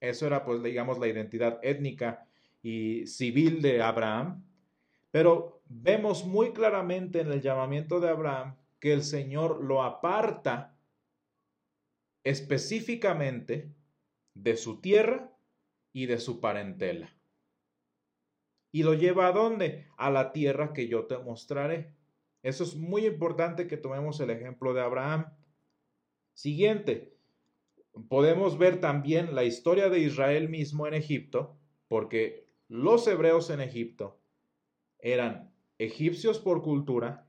Eso 0.00 0.26
era, 0.26 0.44
pues, 0.44 0.62
digamos, 0.62 0.98
la 0.98 1.08
identidad 1.08 1.58
étnica 1.62 2.26
y 2.62 3.06
civil 3.06 3.60
de 3.60 3.82
Abraham. 3.82 4.44
Pero 5.10 5.62
vemos 5.68 6.24
muy 6.24 6.52
claramente 6.52 7.20
en 7.20 7.30
el 7.30 7.42
llamamiento 7.42 8.00
de 8.00 8.08
Abraham 8.08 8.56
que 8.80 8.92
el 8.92 9.04
Señor 9.04 9.62
lo 9.62 9.82
aparta 9.82 10.74
específicamente 12.24 13.72
de 14.34 14.56
su 14.56 14.80
tierra 14.80 15.30
y 15.92 16.06
de 16.06 16.18
su 16.18 16.40
parentela. 16.40 17.14
¿Y 18.72 18.84
lo 18.84 18.94
lleva 18.94 19.26
a 19.26 19.32
dónde? 19.32 19.86
A 19.98 20.10
la 20.10 20.32
tierra 20.32 20.72
que 20.72 20.88
yo 20.88 21.04
te 21.04 21.18
mostraré. 21.18 21.94
Eso 22.42 22.64
es 22.64 22.74
muy 22.74 23.06
importante 23.06 23.68
que 23.68 23.76
tomemos 23.76 24.18
el 24.20 24.30
ejemplo 24.30 24.74
de 24.74 24.80
Abraham. 24.80 25.32
Siguiente, 26.34 27.16
podemos 28.08 28.58
ver 28.58 28.80
también 28.80 29.34
la 29.34 29.44
historia 29.44 29.88
de 29.88 30.00
Israel 30.00 30.48
mismo 30.48 30.86
en 30.86 30.94
Egipto, 30.94 31.56
porque 31.88 32.48
los 32.68 33.06
hebreos 33.06 33.50
en 33.50 33.60
Egipto 33.60 34.20
eran 34.98 35.52
egipcios 35.78 36.38
por 36.38 36.62
cultura, 36.62 37.28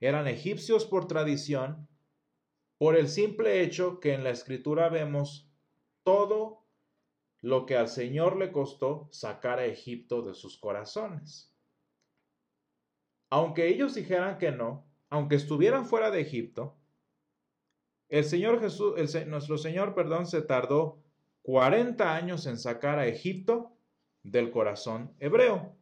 eran 0.00 0.28
egipcios 0.28 0.84
por 0.84 1.06
tradición, 1.06 1.88
por 2.78 2.96
el 2.96 3.08
simple 3.08 3.62
hecho 3.62 4.00
que 4.00 4.12
en 4.12 4.24
la 4.24 4.30
escritura 4.30 4.88
vemos 4.88 5.48
todo 6.02 6.66
lo 7.40 7.66
que 7.66 7.76
al 7.76 7.88
Señor 7.88 8.36
le 8.36 8.52
costó 8.52 9.08
sacar 9.12 9.58
a 9.58 9.66
Egipto 9.66 10.22
de 10.22 10.34
sus 10.34 10.58
corazones. 10.58 11.53
Aunque 13.34 13.66
ellos 13.66 13.96
dijeran 13.96 14.38
que 14.38 14.52
no, 14.52 14.86
aunque 15.10 15.34
estuvieran 15.34 15.86
fuera 15.86 16.12
de 16.12 16.20
Egipto, 16.20 16.78
el 18.08 18.22
Señor 18.22 18.60
nuestro 19.26 19.58
Señor, 19.58 19.92
perdón, 19.92 20.28
se 20.28 20.40
tardó 20.40 21.02
40 21.42 22.14
años 22.14 22.46
en 22.46 22.58
sacar 22.58 23.00
a 23.00 23.08
Egipto 23.08 23.72
del 24.22 24.52
corazón 24.52 25.16
hebreo, 25.18 25.74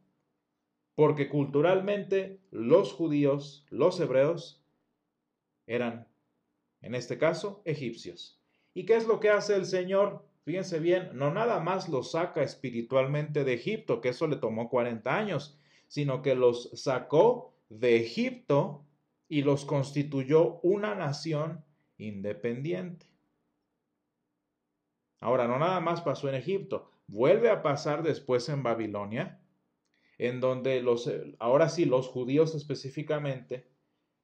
porque 0.95 1.29
culturalmente 1.29 2.41
los 2.51 2.95
judíos, 2.95 3.67
los 3.69 4.01
hebreos, 4.01 4.65
eran, 5.67 6.09
en 6.81 6.95
este 6.95 7.19
caso, 7.19 7.61
egipcios. 7.67 8.41
¿Y 8.73 8.87
qué 8.87 8.97
es 8.97 9.07
lo 9.07 9.21
que 9.21 9.29
hace 9.29 9.57
el 9.57 9.67
Señor? 9.67 10.27
Fíjense 10.47 10.81
bien, 10.81 11.11
no 11.13 11.31
nada 11.35 11.61
más 11.61 11.91
los 11.91 12.13
saca 12.13 12.43
espiritualmente 12.43 13.45
de 13.45 13.53
Egipto, 13.53 14.01
que 14.01 14.09
eso 14.09 14.27
le 14.27 14.37
tomó 14.37 14.71
40 14.71 15.15
años, 15.15 15.59
sino 15.93 16.23
que 16.23 16.35
los 16.35 16.71
sacó 16.73 17.55
de 17.69 17.97
Egipto 17.97 18.87
y 19.29 19.43
los 19.43 19.67
constituyó 19.67 20.59
una 20.63 20.95
nación 20.95 21.67
independiente. 21.99 23.05
Ahora, 25.21 25.47
no 25.47 25.59
nada 25.59 25.81
más 25.81 26.01
pasó 26.01 26.31
en 26.31 26.35
Egipto, 26.35 26.91
vuelve 27.07 27.51
a 27.51 27.63
pasar 27.63 28.03
después 28.03 28.49
en 28.49 28.63
Babilonia, 28.63 29.43
en 30.17 30.41
donde 30.41 30.81
los, 30.81 31.11
ahora 31.39 31.69
sí 31.69 31.85
los 31.85 32.09
judíos 32.09 32.55
específicamente 32.55 33.69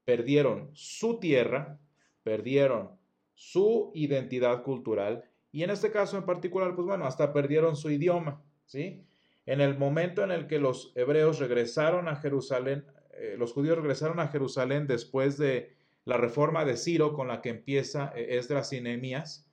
perdieron 0.07 0.71
su 0.73 1.21
tierra, 1.21 1.79
perdieron 2.23 2.99
su 3.35 3.93
identidad 3.93 4.63
cultural 4.63 5.31
y 5.53 5.65
en 5.65 5.69
este 5.69 5.91
caso 5.91 6.17
en 6.17 6.25
particular, 6.25 6.75
pues 6.75 6.87
bueno, 6.87 7.05
hasta 7.05 7.31
perdieron 7.31 7.77
su 7.77 7.91
idioma, 7.91 8.43
¿sí? 8.65 9.07
En 9.49 9.63
el 9.63 9.79
momento 9.79 10.23
en 10.23 10.31
el 10.31 10.47
que 10.47 10.59
los 10.59 10.93
hebreos 10.95 11.39
regresaron 11.39 12.07
a 12.07 12.17
Jerusalén, 12.17 12.85
eh, 13.13 13.37
los 13.39 13.55
judíos 13.55 13.79
regresaron 13.79 14.21
a 14.21 14.29
Jerusalén 14.29 14.87
después 14.87 15.39
de 15.39 15.75
la 16.05 16.19
reforma 16.19 16.67
de 16.67 16.77
Ciro 16.77 17.15
con 17.15 17.29
la 17.29 17.41
que 17.41 17.49
empieza 17.49 18.13
eh, 18.15 18.37
Esdras 18.37 18.75
y 18.75 18.83
Nehemías, 18.83 19.51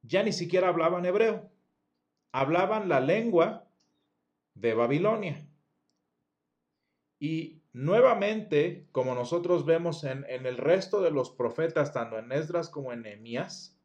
ya 0.00 0.22
ni 0.22 0.32
siquiera 0.32 0.68
hablaban 0.68 1.04
hebreo, 1.04 1.50
hablaban 2.32 2.88
la 2.88 3.00
lengua 3.00 3.68
de 4.54 4.72
Babilonia. 4.72 5.46
Y 7.18 7.60
nuevamente, 7.74 8.88
como 8.92 9.14
nosotros 9.14 9.66
vemos 9.66 10.04
en, 10.04 10.24
en, 10.30 10.46
el 10.46 10.56
resto 10.56 11.02
de 11.02 11.10
los 11.10 11.28
profetas, 11.28 11.92
tanto 11.92 12.18
en 12.18 12.32
Esdras 12.32 12.70
como 12.70 12.94
en 12.94 13.02
Nehemías, 13.02 13.78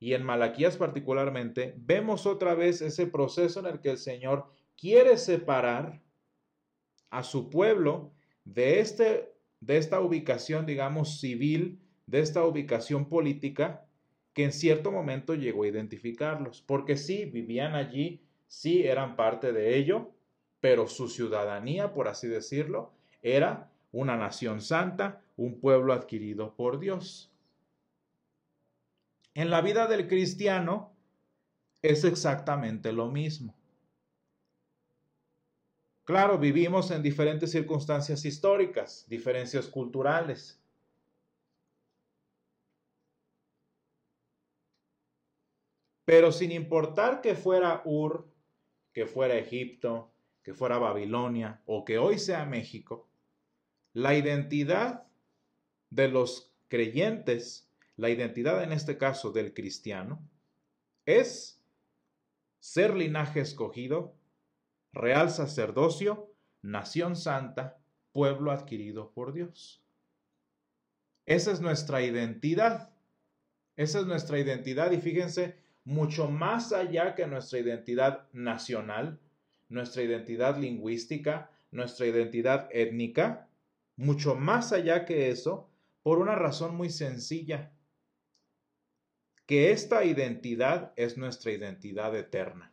y 0.00 0.14
en 0.14 0.24
Malaquías 0.24 0.78
particularmente, 0.78 1.74
vemos 1.76 2.24
otra 2.26 2.54
vez 2.54 2.80
ese 2.80 3.06
proceso 3.06 3.60
en 3.60 3.66
el 3.66 3.80
que 3.80 3.90
el 3.90 3.98
Señor 3.98 4.46
quiere 4.76 5.18
separar 5.18 6.00
a 7.10 7.22
su 7.22 7.50
pueblo 7.50 8.12
de, 8.44 8.80
este, 8.80 9.34
de 9.60 9.76
esta 9.76 10.00
ubicación, 10.00 10.64
digamos, 10.64 11.20
civil, 11.20 11.82
de 12.06 12.20
esta 12.20 12.44
ubicación 12.46 13.08
política, 13.10 13.86
que 14.32 14.44
en 14.44 14.52
cierto 14.52 14.90
momento 14.90 15.34
llegó 15.34 15.64
a 15.64 15.68
identificarlos, 15.68 16.62
porque 16.62 16.96
sí, 16.96 17.26
vivían 17.26 17.74
allí, 17.74 18.22
sí 18.46 18.84
eran 18.84 19.16
parte 19.16 19.52
de 19.52 19.76
ello, 19.76 20.12
pero 20.60 20.86
su 20.86 21.08
ciudadanía, 21.08 21.92
por 21.92 22.08
así 22.08 22.26
decirlo, 22.26 22.92
era 23.22 23.70
una 23.92 24.16
nación 24.16 24.62
santa, 24.62 25.22
un 25.36 25.60
pueblo 25.60 25.92
adquirido 25.92 26.54
por 26.54 26.78
Dios. 26.78 27.29
En 29.34 29.50
la 29.50 29.60
vida 29.60 29.86
del 29.86 30.08
cristiano 30.08 30.96
es 31.82 32.04
exactamente 32.04 32.92
lo 32.92 33.10
mismo. 33.10 33.56
Claro, 36.04 36.38
vivimos 36.38 36.90
en 36.90 37.02
diferentes 37.02 37.52
circunstancias 37.52 38.24
históricas, 38.24 39.06
diferencias 39.08 39.68
culturales. 39.68 40.60
Pero 46.04 46.32
sin 46.32 46.50
importar 46.50 47.20
que 47.20 47.36
fuera 47.36 47.82
Ur, 47.84 48.28
que 48.92 49.06
fuera 49.06 49.36
Egipto, 49.36 50.10
que 50.42 50.54
fuera 50.54 50.78
Babilonia 50.78 51.62
o 51.66 51.84
que 51.84 51.98
hoy 51.98 52.18
sea 52.18 52.44
México, 52.44 53.08
la 53.92 54.16
identidad 54.16 55.06
de 55.90 56.08
los 56.08 56.52
creyentes 56.66 57.69
la 58.00 58.08
identidad 58.08 58.62
en 58.62 58.72
este 58.72 58.96
caso 58.96 59.30
del 59.30 59.52
cristiano 59.52 60.26
es 61.04 61.62
ser 62.58 62.94
linaje 62.96 63.40
escogido, 63.40 64.16
real 64.90 65.30
sacerdocio, 65.30 66.32
nación 66.62 67.14
santa, 67.14 67.78
pueblo 68.12 68.52
adquirido 68.52 69.10
por 69.12 69.34
Dios. 69.34 69.84
Esa 71.26 71.52
es 71.52 71.60
nuestra 71.60 72.00
identidad. 72.00 72.88
Esa 73.76 74.00
es 74.00 74.06
nuestra 74.06 74.38
identidad 74.38 74.90
y 74.92 74.98
fíjense, 74.98 75.58
mucho 75.84 76.30
más 76.30 76.72
allá 76.72 77.14
que 77.14 77.26
nuestra 77.26 77.58
identidad 77.58 78.28
nacional, 78.32 79.20
nuestra 79.68 80.02
identidad 80.02 80.56
lingüística, 80.56 81.50
nuestra 81.70 82.06
identidad 82.06 82.66
étnica, 82.72 83.46
mucho 83.96 84.36
más 84.36 84.72
allá 84.72 85.04
que 85.04 85.28
eso, 85.28 85.68
por 86.02 86.18
una 86.18 86.34
razón 86.34 86.74
muy 86.76 86.88
sencilla 86.88 87.72
que 89.50 89.72
esta 89.72 90.04
identidad 90.04 90.92
es 90.94 91.18
nuestra 91.18 91.50
identidad 91.50 92.14
eterna. 92.14 92.72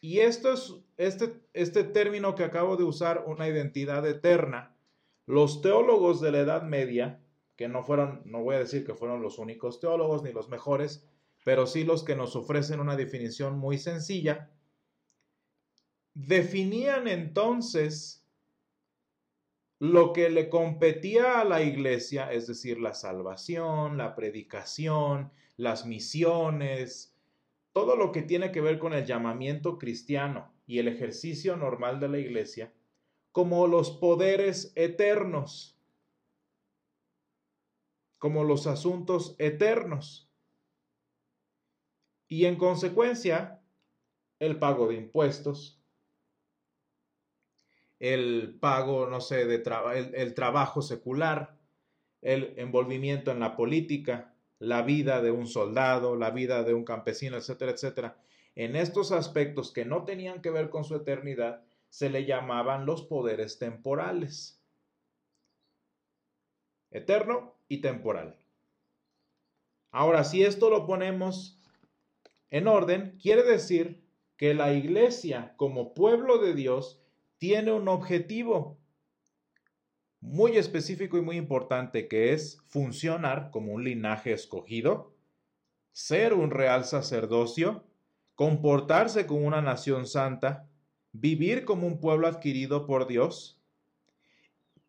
Y 0.00 0.20
esto 0.20 0.54
es 0.54 0.74
este, 0.96 1.34
este 1.52 1.84
término 1.84 2.34
que 2.34 2.44
acabo 2.44 2.78
de 2.78 2.84
usar, 2.84 3.24
una 3.26 3.46
identidad 3.46 4.08
eterna, 4.08 4.74
los 5.26 5.60
teólogos 5.60 6.22
de 6.22 6.32
la 6.32 6.38
Edad 6.38 6.62
Media, 6.62 7.20
que 7.54 7.68
no 7.68 7.84
fueron, 7.84 8.22
no 8.24 8.42
voy 8.42 8.54
a 8.54 8.60
decir 8.60 8.86
que 8.86 8.94
fueron 8.94 9.20
los 9.20 9.38
únicos 9.38 9.80
teólogos 9.80 10.22
ni 10.22 10.32
los 10.32 10.48
mejores, 10.48 11.06
pero 11.44 11.66
sí 11.66 11.84
los 11.84 12.04
que 12.04 12.16
nos 12.16 12.34
ofrecen 12.36 12.80
una 12.80 12.96
definición 12.96 13.58
muy 13.58 13.76
sencilla, 13.76 14.50
definían 16.14 17.06
entonces 17.06 18.21
lo 19.82 20.12
que 20.12 20.30
le 20.30 20.48
competía 20.48 21.40
a 21.40 21.44
la 21.44 21.60
iglesia, 21.60 22.32
es 22.32 22.46
decir, 22.46 22.78
la 22.78 22.94
salvación, 22.94 23.96
la 23.96 24.14
predicación, 24.14 25.32
las 25.56 25.86
misiones, 25.86 27.18
todo 27.72 27.96
lo 27.96 28.12
que 28.12 28.22
tiene 28.22 28.52
que 28.52 28.60
ver 28.60 28.78
con 28.78 28.92
el 28.92 29.04
llamamiento 29.04 29.78
cristiano 29.78 30.52
y 30.68 30.78
el 30.78 30.86
ejercicio 30.86 31.56
normal 31.56 31.98
de 31.98 32.08
la 32.10 32.18
iglesia 32.20 32.72
como 33.32 33.66
los 33.66 33.90
poderes 33.90 34.72
eternos, 34.76 35.76
como 38.18 38.44
los 38.44 38.68
asuntos 38.68 39.34
eternos. 39.40 40.30
Y 42.28 42.44
en 42.44 42.54
consecuencia, 42.54 43.60
el 44.38 44.60
pago 44.60 44.86
de 44.86 44.94
impuestos, 44.94 45.81
el 48.02 48.58
pago, 48.58 49.06
no 49.06 49.20
sé, 49.20 49.46
de 49.46 49.62
el, 49.94 50.14
el 50.16 50.34
trabajo 50.34 50.82
secular, 50.82 51.56
el 52.20 52.52
envolvimiento 52.56 53.30
en 53.30 53.38
la 53.38 53.54
política, 53.54 54.34
la 54.58 54.82
vida 54.82 55.22
de 55.22 55.30
un 55.30 55.46
soldado, 55.46 56.16
la 56.16 56.32
vida 56.32 56.64
de 56.64 56.74
un 56.74 56.84
campesino, 56.84 57.36
etcétera, 57.36 57.70
etcétera. 57.70 58.16
En 58.56 58.74
estos 58.74 59.12
aspectos 59.12 59.70
que 59.70 59.84
no 59.84 60.04
tenían 60.04 60.42
que 60.42 60.50
ver 60.50 60.68
con 60.68 60.82
su 60.82 60.96
eternidad, 60.96 61.62
se 61.90 62.10
le 62.10 62.24
llamaban 62.24 62.86
los 62.86 63.02
poderes 63.02 63.60
temporales. 63.60 64.60
Eterno 66.90 67.54
y 67.68 67.82
temporal. 67.82 68.36
Ahora, 69.92 70.24
si 70.24 70.42
esto 70.42 70.70
lo 70.70 70.86
ponemos 70.88 71.60
en 72.50 72.66
orden, 72.66 73.16
quiere 73.22 73.44
decir 73.44 74.02
que 74.36 74.54
la 74.54 74.72
iglesia 74.72 75.54
como 75.56 75.94
pueblo 75.94 76.38
de 76.38 76.54
Dios 76.54 77.01
tiene 77.42 77.72
un 77.72 77.88
objetivo 77.88 78.78
muy 80.20 80.56
específico 80.56 81.18
y 81.18 81.22
muy 81.22 81.36
importante 81.36 82.06
que 82.06 82.32
es 82.32 82.62
funcionar 82.68 83.50
como 83.50 83.72
un 83.72 83.82
linaje 83.82 84.32
escogido, 84.32 85.12
ser 85.90 86.34
un 86.34 86.52
real 86.52 86.84
sacerdocio, 86.84 87.84
comportarse 88.36 89.26
como 89.26 89.44
una 89.44 89.60
nación 89.60 90.06
santa, 90.06 90.70
vivir 91.10 91.64
como 91.64 91.88
un 91.88 91.98
pueblo 91.98 92.28
adquirido 92.28 92.86
por 92.86 93.08
Dios, 93.08 93.60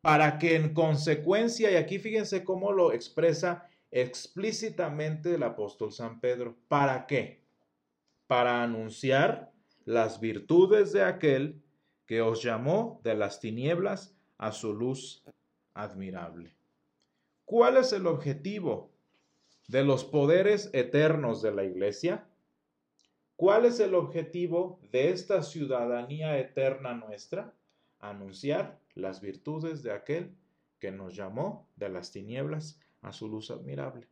para 0.01 0.37
que 0.37 0.55
en 0.55 0.75
consecuencia, 0.75 1.71
y 1.71 1.75
aquí 1.75 1.97
fíjense 1.97 2.43
cómo 2.43 2.71
lo 2.71 2.93
expresa 2.93 3.67
explícitamente 3.89 5.33
el 5.33 5.41
apóstol 5.41 5.91
San 5.91 6.19
Pedro, 6.19 6.55
¿para 6.67 7.07
qué? 7.07 7.41
Para 8.27 8.61
anunciar 8.61 9.51
las 9.85 10.19
virtudes 10.19 10.93
de 10.93 11.01
aquel 11.01 11.62
que 12.05 12.21
os 12.21 12.43
llamó 12.43 12.99
de 13.03 13.15
las 13.15 13.39
tinieblas 13.39 14.15
a 14.37 14.51
su 14.51 14.73
luz 14.73 15.23
admirable. 15.73 16.55
¿Cuál 17.45 17.77
es 17.77 17.93
el 17.93 18.07
objetivo 18.07 18.91
de 19.67 19.83
los 19.83 20.03
poderes 20.03 20.69
eternos 20.73 21.41
de 21.41 21.53
la 21.53 21.63
iglesia? 21.63 22.27
¿Cuál 23.35 23.65
es 23.65 23.79
el 23.79 23.95
objetivo 23.95 24.79
de 24.91 25.09
esta 25.09 25.43
ciudadanía 25.43 26.37
eterna 26.37 26.93
nuestra? 26.93 27.53
Anunciar 27.99 28.79
las 28.95 29.21
virtudes 29.21 29.83
de 29.83 29.91
aquel 29.91 30.35
que 30.79 30.91
nos 30.91 31.15
llamó 31.15 31.67
de 31.75 31.89
las 31.89 32.11
tinieblas 32.11 32.79
a 33.01 33.11
su 33.13 33.27
luz 33.27 33.51
admirable. 33.51 34.07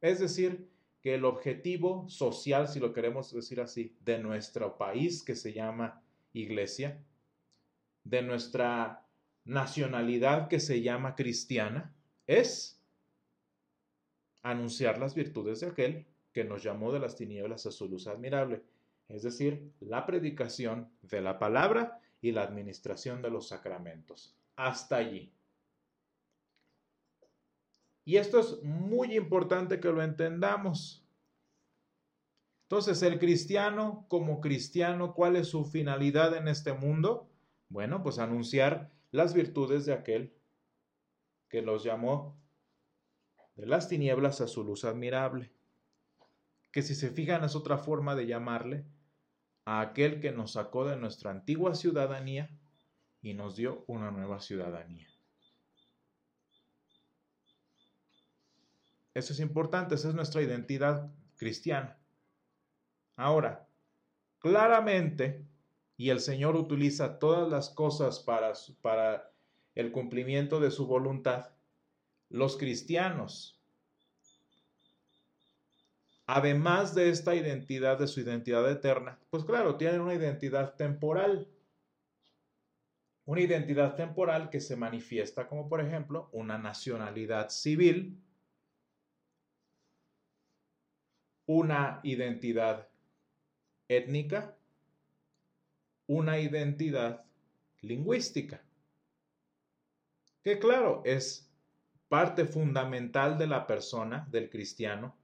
Es 0.00 0.20
decir, 0.20 0.68
que 1.02 1.14
el 1.14 1.24
objetivo 1.24 2.08
social, 2.08 2.68
si 2.68 2.78
lo 2.78 2.92
queremos 2.92 3.32
decir 3.32 3.60
así, 3.60 3.96
de 4.00 4.18
nuestro 4.18 4.76
país 4.76 5.22
que 5.22 5.34
se 5.34 5.52
llama 5.52 6.02
iglesia, 6.32 7.02
de 8.04 8.22
nuestra 8.22 9.06
nacionalidad 9.44 10.48
que 10.48 10.60
se 10.60 10.82
llama 10.82 11.14
cristiana, 11.14 11.94
es 12.26 12.80
anunciar 14.42 14.98
las 14.98 15.14
virtudes 15.14 15.60
de 15.60 15.68
aquel 15.68 16.06
que 16.32 16.44
nos 16.44 16.62
llamó 16.62 16.92
de 16.92 17.00
las 17.00 17.16
tinieblas 17.16 17.66
a 17.66 17.72
su 17.72 17.88
luz 17.88 18.06
admirable, 18.06 18.62
es 19.08 19.22
decir, 19.22 19.72
la 19.80 20.06
predicación 20.06 20.90
de 21.02 21.20
la 21.20 21.38
palabra 21.38 22.00
y 22.20 22.32
la 22.32 22.42
administración 22.42 23.22
de 23.22 23.30
los 23.30 23.48
sacramentos. 23.48 24.36
Hasta 24.56 24.96
allí. 24.96 25.32
Y 28.04 28.16
esto 28.16 28.40
es 28.40 28.62
muy 28.62 29.16
importante 29.16 29.80
que 29.80 29.88
lo 29.88 30.02
entendamos. 30.02 31.04
Entonces, 32.62 33.02
el 33.02 33.18
cristiano 33.18 34.04
como 34.08 34.40
cristiano, 34.40 35.14
¿cuál 35.14 35.36
es 35.36 35.48
su 35.48 35.64
finalidad 35.64 36.36
en 36.36 36.48
este 36.48 36.72
mundo? 36.72 37.29
Bueno, 37.70 38.02
pues 38.02 38.18
anunciar 38.18 38.90
las 39.12 39.32
virtudes 39.32 39.86
de 39.86 39.94
aquel 39.94 40.34
que 41.48 41.62
los 41.62 41.84
llamó 41.84 42.36
de 43.54 43.66
las 43.66 43.88
tinieblas 43.88 44.40
a 44.40 44.48
su 44.48 44.64
luz 44.64 44.84
admirable. 44.84 45.52
Que 46.72 46.82
si 46.82 46.94
se 46.94 47.10
fijan 47.10 47.44
es 47.44 47.54
otra 47.54 47.78
forma 47.78 48.14
de 48.16 48.26
llamarle 48.26 48.84
a 49.64 49.80
aquel 49.80 50.20
que 50.20 50.32
nos 50.32 50.52
sacó 50.52 50.84
de 50.84 50.96
nuestra 50.96 51.30
antigua 51.30 51.74
ciudadanía 51.74 52.50
y 53.22 53.34
nos 53.34 53.54
dio 53.54 53.84
una 53.86 54.10
nueva 54.10 54.40
ciudadanía. 54.40 55.08
Eso 59.14 59.32
es 59.32 59.40
importante, 59.40 59.94
esa 59.94 60.08
es 60.08 60.14
nuestra 60.14 60.42
identidad 60.42 61.12
cristiana. 61.36 61.98
Ahora, 63.16 63.68
claramente, 64.40 65.44
y 66.00 66.08
el 66.08 66.20
Señor 66.20 66.56
utiliza 66.56 67.18
todas 67.18 67.46
las 67.50 67.68
cosas 67.68 68.20
para, 68.20 68.54
para 68.80 69.30
el 69.74 69.92
cumplimiento 69.92 70.58
de 70.58 70.70
su 70.70 70.86
voluntad, 70.86 71.50
los 72.30 72.56
cristianos, 72.56 73.60
además 76.24 76.94
de 76.94 77.10
esta 77.10 77.34
identidad, 77.34 77.98
de 77.98 78.06
su 78.06 78.20
identidad 78.20 78.70
eterna, 78.70 79.18
pues 79.28 79.44
claro, 79.44 79.76
tienen 79.76 80.00
una 80.00 80.14
identidad 80.14 80.74
temporal. 80.74 81.46
Una 83.26 83.42
identidad 83.42 83.94
temporal 83.94 84.48
que 84.48 84.62
se 84.62 84.76
manifiesta 84.76 85.48
como, 85.48 85.68
por 85.68 85.82
ejemplo, 85.82 86.30
una 86.32 86.56
nacionalidad 86.56 87.50
civil, 87.50 88.18
una 91.44 92.00
identidad 92.04 92.88
étnica, 93.86 94.56
una 96.10 96.40
identidad 96.40 97.24
lingüística, 97.82 98.60
que 100.42 100.58
claro, 100.58 101.02
es 101.04 101.48
parte 102.08 102.46
fundamental 102.46 103.38
de 103.38 103.46
la 103.46 103.68
persona, 103.68 104.26
del 104.28 104.50
cristiano, 104.50 105.14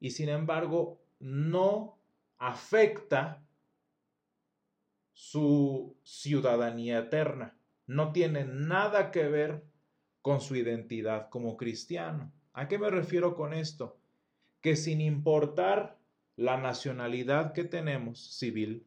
y 0.00 0.10
sin 0.10 0.28
embargo 0.28 1.00
no 1.20 2.00
afecta 2.38 3.44
su 5.12 5.94
ciudadanía 6.02 6.98
eterna, 6.98 7.56
no 7.86 8.10
tiene 8.10 8.44
nada 8.44 9.12
que 9.12 9.28
ver 9.28 9.62
con 10.20 10.40
su 10.40 10.56
identidad 10.56 11.28
como 11.28 11.56
cristiano. 11.56 12.32
¿A 12.54 12.66
qué 12.66 12.76
me 12.76 12.90
refiero 12.90 13.36
con 13.36 13.54
esto? 13.54 14.00
Que 14.60 14.74
sin 14.74 15.00
importar 15.00 15.96
la 16.34 16.56
nacionalidad 16.56 17.52
que 17.52 17.62
tenemos 17.62 18.18
civil, 18.18 18.84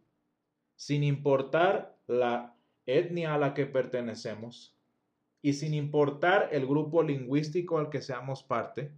sin 0.75 1.03
importar 1.03 1.97
la 2.07 2.55
etnia 2.85 3.33
a 3.33 3.37
la 3.37 3.53
que 3.53 3.65
pertenecemos 3.65 4.75
y 5.41 5.53
sin 5.53 5.73
importar 5.73 6.49
el 6.51 6.65
grupo 6.65 7.03
lingüístico 7.03 7.77
al 7.77 7.89
que 7.89 8.01
seamos 8.01 8.43
parte, 8.43 8.91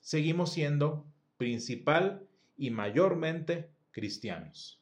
seguimos 0.00 0.52
siendo 0.52 1.06
principal 1.36 2.26
y 2.56 2.70
mayormente 2.70 3.70
cristianos. 3.90 4.80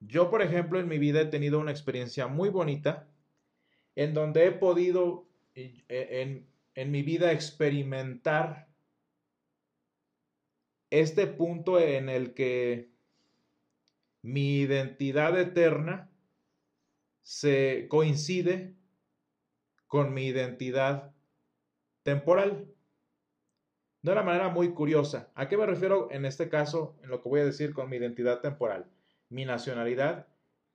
Yo, 0.00 0.30
por 0.30 0.42
ejemplo, 0.42 0.80
en 0.80 0.88
mi 0.88 0.98
vida 0.98 1.22
he 1.22 1.26
tenido 1.26 1.58
una 1.60 1.70
experiencia 1.70 2.26
muy 2.26 2.50
bonita 2.50 3.08
en 3.94 4.12
donde 4.12 4.46
he 4.46 4.52
podido 4.52 5.26
en, 5.54 6.46
en 6.74 6.90
mi 6.90 7.02
vida 7.02 7.32
experimentar 7.32 8.73
este 11.00 11.26
punto 11.26 11.80
en 11.80 12.08
el 12.08 12.34
que 12.34 12.90
mi 14.22 14.60
identidad 14.60 15.38
eterna 15.38 16.10
se 17.22 17.86
coincide 17.88 18.76
con 19.86 20.14
mi 20.14 20.26
identidad 20.26 21.12
temporal. 22.02 22.66
De 24.02 24.12
una 24.12 24.22
manera 24.22 24.50
muy 24.50 24.72
curiosa. 24.72 25.32
¿A 25.34 25.48
qué 25.48 25.56
me 25.56 25.66
refiero 25.66 26.10
en 26.10 26.26
este 26.26 26.48
caso, 26.48 26.96
en 27.02 27.10
lo 27.10 27.22
que 27.22 27.28
voy 27.28 27.40
a 27.40 27.44
decir 27.44 27.74
con 27.74 27.90
mi 27.90 27.96
identidad 27.96 28.40
temporal? 28.40 28.86
Mi 29.30 29.44
nacionalidad, 29.44 30.28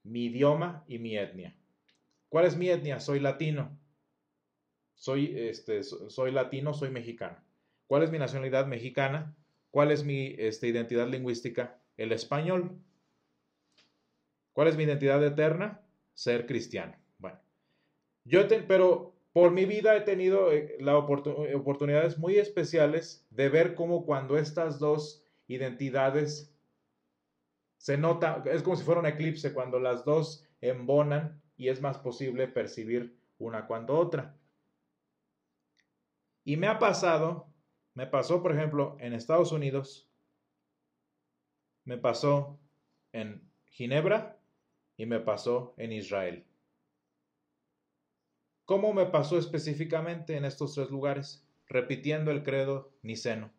mi 0.03 0.25
idioma 0.25 0.83
y 0.87 0.99
mi 0.99 1.17
etnia. 1.17 1.55
¿Cuál 2.27 2.45
es 2.45 2.57
mi 2.57 2.69
etnia? 2.69 2.99
Soy 2.99 3.19
latino. 3.19 3.79
Soy, 4.95 5.33
este, 5.37 5.83
soy 5.83 6.31
latino, 6.31 6.73
soy 6.73 6.89
mexicano. 6.89 7.37
¿Cuál 7.87 8.03
es 8.03 8.11
mi 8.11 8.19
nacionalidad 8.19 8.67
mexicana? 8.67 9.35
¿Cuál 9.71 9.91
es 9.91 10.03
mi 10.03 10.35
este, 10.37 10.67
identidad 10.67 11.07
lingüística? 11.07 11.79
El 11.97 12.11
español. 12.11 12.79
¿Cuál 14.53 14.67
es 14.67 14.77
mi 14.77 14.83
identidad 14.83 15.23
eterna? 15.23 15.81
Ser 16.13 16.45
cristiano. 16.45 16.95
Bueno, 17.17 17.39
yo 18.23 18.47
pero 18.67 19.15
por 19.33 19.51
mi 19.51 19.65
vida 19.65 19.95
he 19.95 20.01
tenido 20.01 20.51
eh, 20.51 20.77
la 20.79 20.97
oportunidades 20.97 22.17
muy 22.17 22.37
especiales 22.37 23.25
de 23.29 23.49
ver 23.49 23.75
cómo 23.75 24.05
cuando 24.05 24.37
estas 24.37 24.79
dos 24.79 25.23
identidades 25.47 26.53
se 27.77 27.97
nota, 27.97 28.43
es 28.45 28.61
como 28.61 28.75
si 28.75 28.83
fuera 28.83 28.99
un 28.99 29.07
eclipse, 29.07 29.53
cuando 29.53 29.79
las 29.79 30.03
dos 30.03 30.45
embonan 30.61 31.41
y 31.55 31.69
es 31.69 31.81
más 31.81 31.97
posible 31.97 32.47
percibir 32.47 33.17
una 33.37 33.67
cuando 33.67 33.97
otra. 33.97 34.35
Y 36.43 36.57
me 36.57 36.67
ha 36.67 36.79
pasado, 36.79 37.48
me 37.93 38.07
pasó 38.07 38.41
por 38.41 38.51
ejemplo 38.51 38.97
en 38.99 39.13
Estados 39.13 39.51
Unidos, 39.51 40.09
me 41.85 41.97
pasó 41.97 42.59
en 43.11 43.41
Ginebra 43.65 44.37
y 44.97 45.05
me 45.05 45.19
pasó 45.19 45.73
en 45.77 45.91
Israel. 45.91 46.45
¿Cómo 48.65 48.93
me 48.93 49.07
pasó 49.07 49.39
específicamente 49.39 50.37
en 50.37 50.45
estos 50.45 50.75
tres 50.75 50.91
lugares? 50.91 51.43
Repitiendo 51.67 52.29
el 52.29 52.43
credo 52.43 52.91
niceno. 53.01 53.51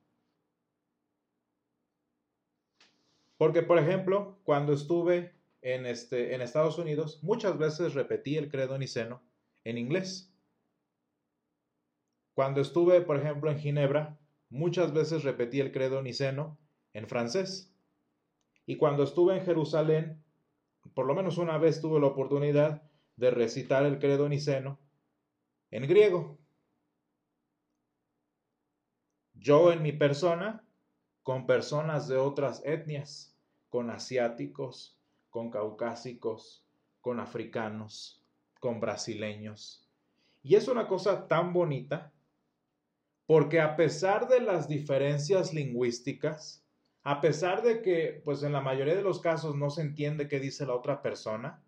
Porque, 3.37 3.63
por 3.63 3.79
ejemplo, 3.79 4.39
cuando 4.45 4.73
estuve 4.73 5.35
en, 5.63 5.87
este, 5.87 6.35
en 6.35 6.43
Estados 6.43 6.79
Unidos, 6.79 7.19
muchas 7.23 7.59
veces 7.59 7.95
repetí 7.95 8.37
el 8.37 8.51
credo 8.51 8.79
niceno 8.79 9.21
en 9.65 9.79
inglés. 9.79 10.33
Cuando 12.35 12.61
estuve, 12.61 13.01
por 13.01 13.17
ejemplo, 13.17 13.51
en 13.51 13.59
Ginebra, 13.59 14.20
muchas 14.51 14.93
veces 14.93 15.25
repetí 15.25 15.61
el 15.61 15.73
credo 15.73 16.03
niceno 16.03 16.59
en 16.93 17.09
francés. 17.09 17.73
Y 18.67 18.77
cuando 18.77 19.05
estuve 19.05 19.37
en 19.37 19.45
Jerusalén, 19.45 20.23
por 20.95 21.07
lo 21.07 21.15
menos 21.15 21.39
una 21.39 21.57
vez 21.59 21.81
tuve 21.81 22.01
la 22.01 22.09
oportunidad 22.09 22.83
de 23.17 23.31
recitar 23.31 23.85
el 23.85 23.99
credo 23.99 24.29
niceno 24.29 24.79
en 25.71 25.87
griego. 25.87 26.39
Yo 29.35 29.73
en 29.73 29.83
mi 29.83 29.93
persona, 29.93 30.65
con 31.23 31.47
personas 31.47 32.09
de 32.09 32.19
otras 32.19 32.63
etnias, 32.65 33.35
con 33.71 33.91
asiáticos, 33.91 34.99
con 35.31 35.51
caucásicos, 35.51 36.65
con 37.01 37.21
africanos, 37.21 38.23
con 38.59 38.81
brasileños. 38.81 39.89
Y 40.43 40.57
es 40.57 40.69
una 40.69 40.89
cosa 40.89 41.29
tan 41.29 41.53
bonita 41.53 42.13
porque 43.31 43.61
a 43.61 43.77
pesar 43.77 44.27
de 44.27 44.41
las 44.41 44.67
diferencias 44.67 45.55
lingüísticas, 45.55 46.67
a 47.05 47.21
pesar 47.21 47.63
de 47.63 47.81
que, 47.81 48.21
pues 48.25 48.43
en 48.43 48.51
la 48.51 48.61
mayoría 48.61 48.97
de 48.97 49.05
los 49.05 49.21
casos 49.21 49.55
no 49.55 49.71
se 49.71 49.83
entiende 49.83 50.27
qué 50.27 50.41
dice 50.41 50.67
la 50.67 50.75
otra 50.75 51.01
persona, 51.01 51.65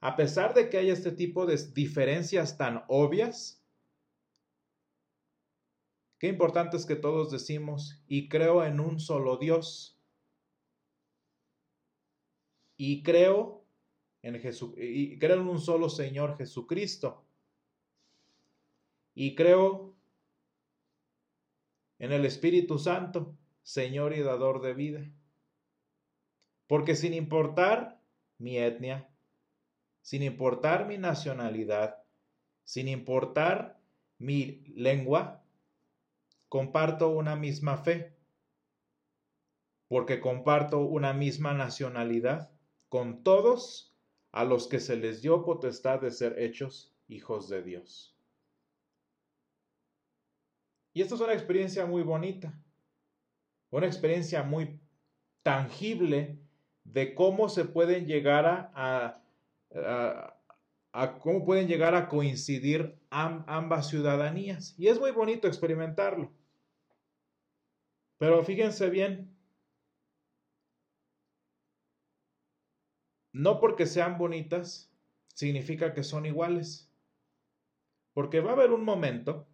a 0.00 0.14
pesar 0.14 0.54
de 0.54 0.70
que 0.70 0.78
hay 0.78 0.90
este 0.90 1.10
tipo 1.10 1.44
de 1.44 1.56
diferencias 1.72 2.56
tan 2.56 2.84
obvias, 2.86 3.66
qué 6.20 6.28
importante 6.28 6.76
es 6.76 6.86
que 6.86 6.94
todos 6.94 7.32
decimos, 7.32 8.00
y 8.06 8.28
creo 8.28 8.64
en 8.64 8.78
un 8.78 9.00
solo 9.00 9.38
Dios, 9.38 9.98
y 12.76 13.02
creo 13.02 13.64
en, 14.22 14.40
y 14.76 15.18
creo 15.18 15.40
en 15.40 15.48
un 15.48 15.58
solo 15.58 15.88
Señor 15.88 16.36
Jesucristo, 16.36 17.26
y 19.16 19.34
creo 19.34 19.91
en 22.02 22.10
el 22.10 22.24
Espíritu 22.24 22.80
Santo, 22.80 23.38
Señor 23.62 24.12
y 24.12 24.22
dador 24.22 24.60
de 24.60 24.74
vida. 24.74 25.08
Porque 26.66 26.96
sin 26.96 27.14
importar 27.14 28.02
mi 28.38 28.58
etnia, 28.58 29.08
sin 30.00 30.24
importar 30.24 30.88
mi 30.88 30.98
nacionalidad, 30.98 32.02
sin 32.64 32.88
importar 32.88 33.78
mi 34.18 34.64
lengua, 34.74 35.44
comparto 36.48 37.08
una 37.08 37.36
misma 37.36 37.76
fe, 37.76 38.16
porque 39.86 40.20
comparto 40.20 40.80
una 40.80 41.12
misma 41.12 41.54
nacionalidad 41.54 42.50
con 42.88 43.22
todos 43.22 43.94
a 44.32 44.44
los 44.44 44.66
que 44.66 44.80
se 44.80 44.96
les 44.96 45.22
dio 45.22 45.44
potestad 45.44 46.00
de 46.00 46.10
ser 46.10 46.36
hechos 46.40 46.92
hijos 47.06 47.48
de 47.48 47.62
Dios. 47.62 48.11
Y 50.92 51.02
esta 51.02 51.14
es 51.14 51.20
una 51.20 51.32
experiencia 51.32 51.86
muy 51.86 52.02
bonita, 52.02 52.58
una 53.70 53.86
experiencia 53.86 54.42
muy 54.42 54.78
tangible 55.42 56.38
de 56.84 57.14
cómo 57.14 57.48
se 57.48 57.64
pueden 57.64 58.06
llegar 58.06 58.70
a, 58.74 59.22
a, 60.92 61.18
cómo 61.20 61.44
pueden 61.44 61.66
llegar 61.68 61.94
a 61.94 62.08
coincidir 62.08 62.98
ambas 63.10 63.88
ciudadanías. 63.88 64.74
Y 64.78 64.88
es 64.88 64.98
muy 64.98 65.10
bonito 65.10 65.48
experimentarlo. 65.48 66.30
Pero 68.18 68.44
fíjense 68.44 68.90
bien, 68.90 69.34
no 73.32 73.58
porque 73.58 73.86
sean 73.86 74.18
bonitas 74.18 74.92
significa 75.34 75.94
que 75.94 76.02
son 76.02 76.26
iguales. 76.26 76.88
Porque 78.12 78.40
va 78.40 78.50
a 78.50 78.54
haber 78.54 78.70
un 78.70 78.84
momento, 78.84 79.48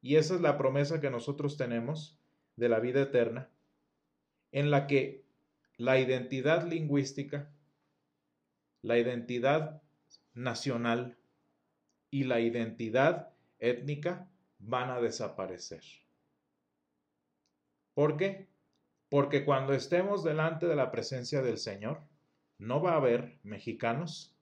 y 0.00 0.16
esa 0.16 0.34
es 0.34 0.40
la 0.40 0.56
promesa 0.58 1.00
que 1.00 1.10
nosotros 1.10 1.56
tenemos 1.56 2.18
de 2.56 2.68
la 2.68 2.80
vida 2.80 3.02
eterna, 3.02 3.50
en 4.52 4.70
la 4.70 4.86
que 4.86 5.24
la 5.76 5.98
identidad 5.98 6.66
lingüística, 6.66 7.50
la 8.82 8.98
identidad 8.98 9.82
nacional 10.34 11.18
y 12.10 12.24
la 12.24 12.40
identidad 12.40 13.32
étnica 13.58 14.28
van 14.58 14.90
a 14.90 15.00
desaparecer. 15.00 15.82
¿Por 17.94 18.16
qué? 18.16 18.48
Porque 19.08 19.44
cuando 19.44 19.72
estemos 19.72 20.22
delante 20.22 20.66
de 20.66 20.76
la 20.76 20.90
presencia 20.90 21.42
del 21.42 21.58
Señor, 21.58 22.02
no 22.58 22.82
va 22.82 22.92
a 22.92 22.96
haber 22.96 23.38
mexicanos, 23.42 24.36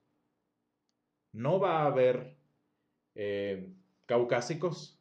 no 1.31 1.59
va 1.59 1.81
a 1.81 1.85
haber 1.85 2.35
eh, 3.15 3.73
caucásicos, 4.05 4.96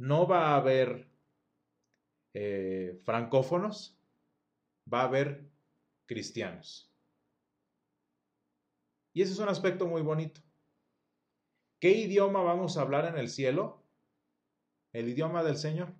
no 0.00 0.26
va 0.26 0.48
a 0.48 0.56
haber 0.56 1.10
eh, 2.32 2.98
francófonos, 3.04 4.00
va 4.90 5.02
a 5.02 5.04
haber 5.04 5.50
cristianos. 6.06 6.90
Y 9.12 9.20
ese 9.20 9.34
es 9.34 9.38
un 9.40 9.50
aspecto 9.50 9.86
muy 9.86 10.00
bonito. 10.00 10.40
¿Qué 11.80 11.90
idioma 11.90 12.42
vamos 12.42 12.78
a 12.78 12.80
hablar 12.80 13.04
en 13.04 13.18
el 13.18 13.28
cielo? 13.28 13.84
El 14.94 15.10
idioma 15.10 15.42
del 15.42 15.58
Señor. 15.58 15.92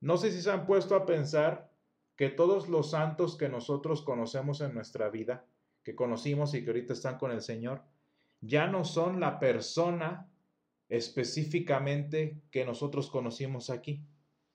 No 0.00 0.16
sé 0.16 0.30
si 0.30 0.42
se 0.42 0.50
han 0.52 0.64
puesto 0.64 0.94
a 0.94 1.06
pensar 1.06 1.72
que 2.14 2.28
todos 2.28 2.68
los 2.68 2.90
santos 2.90 3.36
que 3.36 3.48
nosotros 3.48 4.02
conocemos 4.02 4.60
en 4.60 4.74
nuestra 4.74 5.10
vida, 5.10 5.44
que 5.82 5.96
conocimos 5.96 6.54
y 6.54 6.62
que 6.62 6.70
ahorita 6.70 6.92
están 6.92 7.18
con 7.18 7.32
el 7.32 7.42
Señor, 7.42 7.82
ya 8.40 8.68
no 8.68 8.84
son 8.84 9.18
la 9.18 9.40
persona 9.40 10.31
específicamente 10.92 12.42
que 12.50 12.66
nosotros 12.66 13.08
conocimos 13.08 13.70
aquí. 13.70 14.04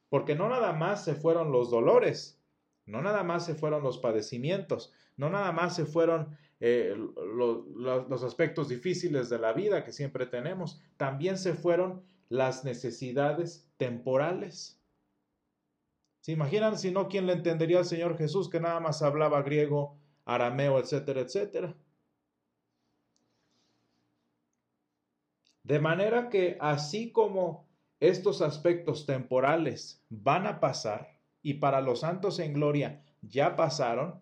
Porque 0.07 0.35
no 0.35 0.47
nada 0.47 0.71
más 0.71 1.03
se 1.03 1.15
fueron 1.15 1.51
los 1.51 1.71
dolores, 1.71 2.39
no 2.85 3.01
nada 3.01 3.23
más 3.23 3.43
se 3.43 3.55
fueron 3.55 3.81
los 3.81 3.97
padecimientos, 3.97 4.93
no 5.17 5.31
nada 5.31 5.51
más 5.51 5.75
se 5.75 5.85
fueron 5.85 6.37
eh, 6.59 6.95
los 7.25 8.23
aspectos 8.23 8.69
difíciles 8.69 9.29
de 9.29 9.39
la 9.39 9.51
vida 9.51 9.83
que 9.83 9.91
siempre 9.91 10.27
tenemos, 10.27 10.79
también 10.95 11.39
se 11.39 11.55
fueron 11.55 12.03
las 12.29 12.63
necesidades 12.63 13.67
temporales. 13.77 14.79
¿Se 16.21 16.33
imaginan 16.33 16.77
si 16.77 16.91
no 16.91 17.07
quién 17.07 17.25
le 17.25 17.33
entendería 17.33 17.79
al 17.79 17.85
Señor 17.85 18.15
Jesús 18.15 18.47
que 18.47 18.59
nada 18.59 18.79
más 18.79 19.01
hablaba 19.01 19.41
griego, 19.41 19.97
arameo, 20.23 20.77
etcétera, 20.77 21.21
etcétera? 21.21 21.75
De 25.67 25.79
manera 25.79 26.29
que 26.29 26.57
así 26.61 27.11
como 27.11 27.67
estos 27.99 28.41
aspectos 28.41 29.05
temporales 29.05 30.01
van 30.07 30.47
a 30.47 30.61
pasar 30.61 31.19
y 31.41 31.55
para 31.55 31.81
los 31.81 31.99
santos 31.99 32.39
en 32.39 32.53
gloria 32.53 33.03
ya 33.21 33.57
pasaron, 33.57 34.21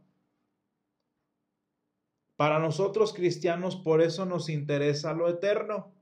para 2.36 2.58
nosotros 2.58 3.14
cristianos 3.14 3.76
por 3.76 4.02
eso 4.02 4.26
nos 4.26 4.50
interesa 4.50 5.14
lo 5.14 5.30
eterno 5.30 5.94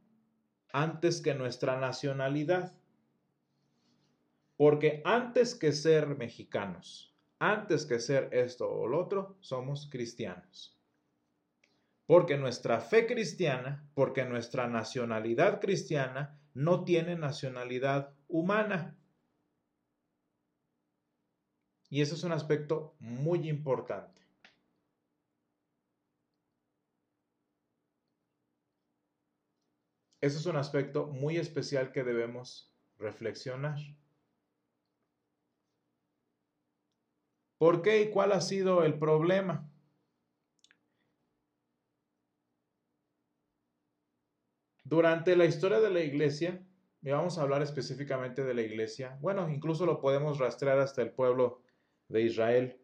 antes 0.71 1.19
que 1.19 1.33
nuestra 1.33 1.77
nacionalidad. 1.77 2.71
Porque 4.55 5.01
antes 5.03 5.55
que 5.55 5.73
ser 5.73 6.07
mexicanos, 6.07 7.13
antes 7.39 7.85
que 7.85 7.99
ser 7.99 8.29
esto 8.31 8.71
o 8.71 8.87
lo 8.87 9.01
otro, 9.01 9.35
somos 9.41 9.89
cristianos. 9.91 10.72
Porque 12.05 12.37
nuestra 12.37 12.79
fe 12.79 13.07
cristiana, 13.07 13.89
porque 13.93 14.25
nuestra 14.25 14.67
nacionalidad 14.67 15.61
cristiana 15.61 16.39
no 16.53 16.83
tiene 16.83 17.15
nacionalidad 17.15 18.13
humana. 18.27 18.97
Y 21.89 22.01
ese 22.01 22.15
es 22.15 22.23
un 22.23 22.31
aspecto 22.31 22.95
muy 22.99 23.47
importante. 23.47 24.21
Ese 30.23 30.37
es 30.37 30.45
un 30.45 30.55
aspecto 30.55 31.07
muy 31.07 31.35
especial 31.37 31.91
que 31.91 32.03
debemos 32.03 32.73
reflexionar. 32.97 33.77
¿Por 37.57 37.81
qué 37.81 38.03
y 38.03 38.09
cuál 38.09 38.31
ha 38.31 38.41
sido 38.41 38.83
el 38.83 38.97
problema? 38.97 39.72
Durante 44.93 45.35
la 45.35 45.45
historia 45.45 45.79
de 45.79 45.89
la 45.89 46.01
iglesia, 46.01 46.61
y 47.01 47.09
vamos 47.09 47.39
a 47.39 47.41
hablar 47.41 47.63
específicamente 47.63 48.43
de 48.43 48.53
la 48.53 48.61
iglesia, 48.61 49.17
bueno, 49.21 49.49
incluso 49.49 49.87
lo 49.87 49.99
podemos 49.99 50.37
rastrear 50.37 50.77
hasta 50.77 51.01
el 51.01 51.09
pueblo 51.09 51.63
de 52.09 52.21
Israel. 52.21 52.77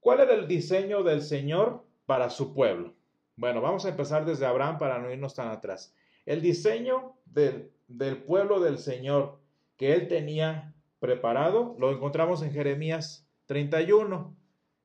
¿Cuál 0.00 0.20
era 0.20 0.32
el 0.32 0.48
diseño 0.48 1.02
del 1.02 1.20
Señor 1.20 1.84
para 2.06 2.30
su 2.30 2.54
pueblo? 2.54 2.94
Bueno, 3.36 3.60
vamos 3.60 3.84
a 3.84 3.90
empezar 3.90 4.24
desde 4.24 4.46
Abraham 4.46 4.78
para 4.78 4.98
no 4.98 5.12
irnos 5.12 5.34
tan 5.34 5.48
atrás. 5.48 5.94
El 6.24 6.40
diseño 6.40 7.18
del, 7.26 7.70
del 7.86 8.22
pueblo 8.22 8.60
del 8.60 8.78
Señor 8.78 9.42
que 9.76 9.92
él 9.92 10.08
tenía 10.08 10.74
preparado 11.00 11.76
lo 11.78 11.92
encontramos 11.92 12.40
en 12.40 12.52
Jeremías 12.52 13.28
31, 13.44 14.34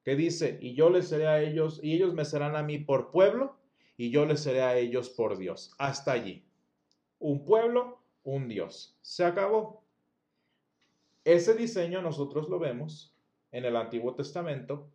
que 0.03 0.17
dice, 0.17 0.57
y 0.61 0.75
yo 0.75 0.89
les 0.89 1.07
seré 1.07 1.27
a 1.27 1.41
ellos, 1.41 1.79
y 1.81 1.93
ellos 1.93 2.13
me 2.13 2.25
serán 2.25 2.57
a 2.57 2.61
mí 2.61 2.77
por 2.77 3.09
pueblo, 3.11 3.57
y 3.97 4.09
yo 4.09 4.25
les 4.25 4.41
seré 4.41 4.61
a 4.61 4.77
ellos 4.77 5.09
por 5.09 5.37
Dios. 5.37 5.73
Hasta 5.77 6.11
allí. 6.11 6.45
Un 7.19 7.45
pueblo, 7.45 7.99
un 8.23 8.47
Dios. 8.47 8.97
Se 9.01 9.23
acabó. 9.23 9.83
Ese 11.23 11.55
diseño 11.55 12.01
nosotros 12.01 12.49
lo 12.49 12.59
vemos 12.59 13.13
en 13.51 13.65
el 13.65 13.75
Antiguo 13.75 14.13
Testamento 14.15 14.89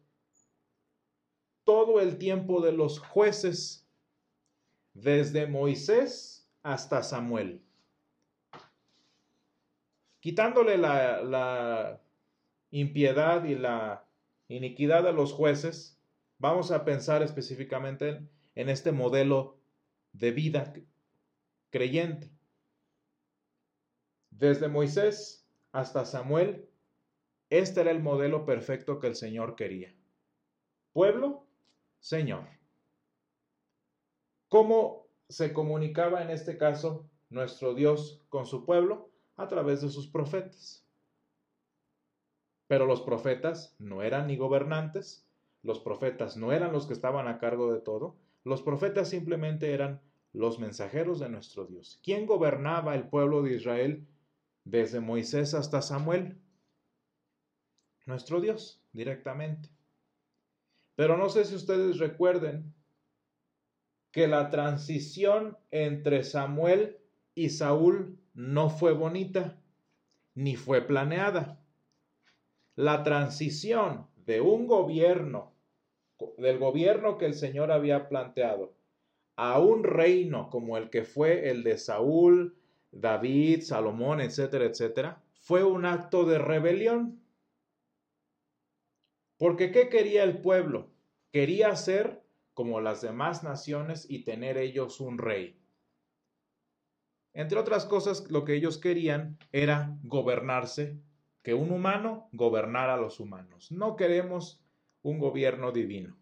todo 1.64 2.00
el 2.00 2.18
tiempo 2.18 2.60
de 2.60 2.72
los 2.72 2.98
jueces, 2.98 3.86
desde 4.92 5.46
Moisés 5.46 6.50
hasta 6.64 7.02
Samuel. 7.02 7.62
Quitándole 10.18 10.76
la, 10.76 12.00
impiedad 12.72 13.44
y 13.44 13.54
la 13.54 14.04
iniquidad 14.48 15.04
de 15.04 15.12
los 15.12 15.32
jueces, 15.32 15.96
vamos 16.38 16.70
a 16.70 16.84
pensar 16.84 17.22
específicamente 17.22 18.08
en 18.08 18.30
en 18.54 18.68
este 18.68 18.92
modelo 18.92 19.56
de 20.12 20.32
vida 20.32 20.72
creyente. 21.70 22.30
Desde 24.30 24.68
Moisés 24.68 25.46
hasta 25.72 26.04
Samuel, 26.04 26.68
este 27.48 27.80
era 27.80 27.90
el 27.90 28.00
modelo 28.00 28.44
perfecto 28.44 29.00
que 29.00 29.08
el 29.08 29.16
Señor 29.16 29.56
quería. 29.56 29.94
Pueblo, 30.92 31.44
Señor. 32.00 32.48
¿Cómo 34.48 35.06
se 35.28 35.52
comunicaba 35.52 36.22
en 36.22 36.30
este 36.30 36.58
caso 36.58 37.08
nuestro 37.28 37.74
Dios 37.74 38.24
con 38.28 38.46
su 38.46 38.64
pueblo? 38.64 39.10
A 39.36 39.48
través 39.48 39.80
de 39.80 39.88
sus 39.88 40.08
profetas. 40.08 40.84
Pero 42.66 42.86
los 42.86 43.00
profetas 43.02 43.74
no 43.78 44.02
eran 44.02 44.26
ni 44.26 44.36
gobernantes, 44.36 45.26
los 45.62 45.80
profetas 45.80 46.36
no 46.36 46.52
eran 46.52 46.72
los 46.72 46.86
que 46.86 46.92
estaban 46.92 47.26
a 47.26 47.38
cargo 47.38 47.72
de 47.72 47.80
todo, 47.80 48.16
los 48.44 48.62
profetas 48.62 49.08
simplemente 49.08 49.72
eran 49.72 50.00
los 50.32 50.58
mensajeros 50.58 51.20
de 51.20 51.28
nuestro 51.28 51.66
Dios. 51.66 52.00
¿Quién 52.02 52.26
gobernaba 52.26 52.94
el 52.94 53.08
pueblo 53.08 53.42
de 53.42 53.56
Israel 53.56 54.06
desde 54.64 55.00
Moisés 55.00 55.54
hasta 55.54 55.82
Samuel? 55.82 56.40
Nuestro 58.06 58.40
Dios, 58.40 58.82
directamente. 58.92 59.68
Pero 60.94 61.16
no 61.16 61.28
sé 61.28 61.44
si 61.44 61.54
ustedes 61.54 61.98
recuerden 61.98 62.74
que 64.12 64.26
la 64.26 64.50
transición 64.50 65.56
entre 65.70 66.24
Samuel 66.24 66.98
y 67.34 67.50
Saúl 67.50 68.18
no 68.34 68.70
fue 68.70 68.92
bonita, 68.92 69.60
ni 70.34 70.56
fue 70.56 70.82
planeada. 70.82 71.64
La 72.74 73.02
transición 73.02 74.08
de 74.16 74.40
un 74.40 74.66
gobierno 74.66 75.54
del 76.38 76.58
gobierno 76.58 77.18
que 77.18 77.26
el 77.26 77.34
Señor 77.34 77.72
había 77.72 78.08
planteado 78.08 78.74
a 79.36 79.58
un 79.58 79.84
reino 79.84 80.50
como 80.50 80.76
el 80.76 80.90
que 80.90 81.04
fue 81.04 81.48
el 81.48 81.62
de 81.62 81.78
Saúl, 81.78 82.56
David, 82.92 83.62
Salomón, 83.62 84.20
etcétera, 84.20 84.66
etcétera, 84.66 85.22
fue 85.40 85.64
un 85.64 85.86
acto 85.86 86.24
de 86.24 86.38
rebelión. 86.38 87.22
Porque 89.38 89.72
¿qué 89.72 89.88
quería 89.88 90.24
el 90.24 90.42
pueblo? 90.42 90.90
Quería 91.32 91.74
ser 91.76 92.22
como 92.52 92.80
las 92.80 93.00
demás 93.00 93.42
naciones 93.42 94.04
y 94.10 94.24
tener 94.24 94.58
ellos 94.58 95.00
un 95.00 95.16
rey. 95.16 95.58
Entre 97.32 97.58
otras 97.58 97.86
cosas, 97.86 98.30
lo 98.30 98.44
que 98.44 98.54
ellos 98.54 98.76
querían 98.76 99.38
era 99.52 99.96
gobernarse, 100.02 101.00
que 101.42 101.54
un 101.54 101.70
humano 101.70 102.28
gobernara 102.32 102.94
a 102.94 102.98
los 102.98 103.20
humanos. 103.20 103.72
No 103.72 103.96
queremos 103.96 104.62
un 105.02 105.18
gobierno 105.18 105.72
divino. 105.72 106.16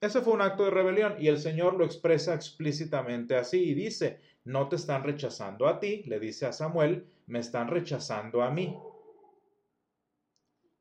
Ese 0.00 0.20
fue 0.20 0.34
un 0.34 0.42
acto 0.42 0.64
de 0.64 0.70
rebelión 0.70 1.14
y 1.18 1.28
el 1.28 1.38
Señor 1.38 1.74
lo 1.74 1.84
expresa 1.84 2.34
explícitamente 2.34 3.36
así 3.36 3.70
y 3.70 3.74
dice, 3.74 4.20
no 4.44 4.68
te 4.68 4.76
están 4.76 5.02
rechazando 5.02 5.66
a 5.66 5.80
ti, 5.80 6.02
le 6.04 6.20
dice 6.20 6.44
a 6.44 6.52
Samuel, 6.52 7.06
me 7.26 7.38
están 7.38 7.68
rechazando 7.68 8.42
a 8.42 8.50
mí. 8.50 8.76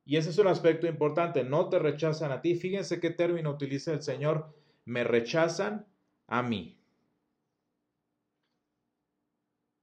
Y 0.06 0.17
ese 0.17 0.32
es 0.32 0.38
un 0.38 0.48
aspecto 0.48 0.88
importante, 0.88 1.46
no 1.46 1.69
te 1.69 1.80
rechazan 1.80 2.34
a 2.34 2.41
ti. 2.41 2.56
Fíjense 2.56 3.00
qué 3.00 3.12
término 3.12 3.52
utiliza 3.52 3.93
el 3.93 4.02
Señor, 4.02 4.54
me 4.84 5.06
rechazan 5.06 5.86
a 6.28 6.43
mí. 6.43 6.78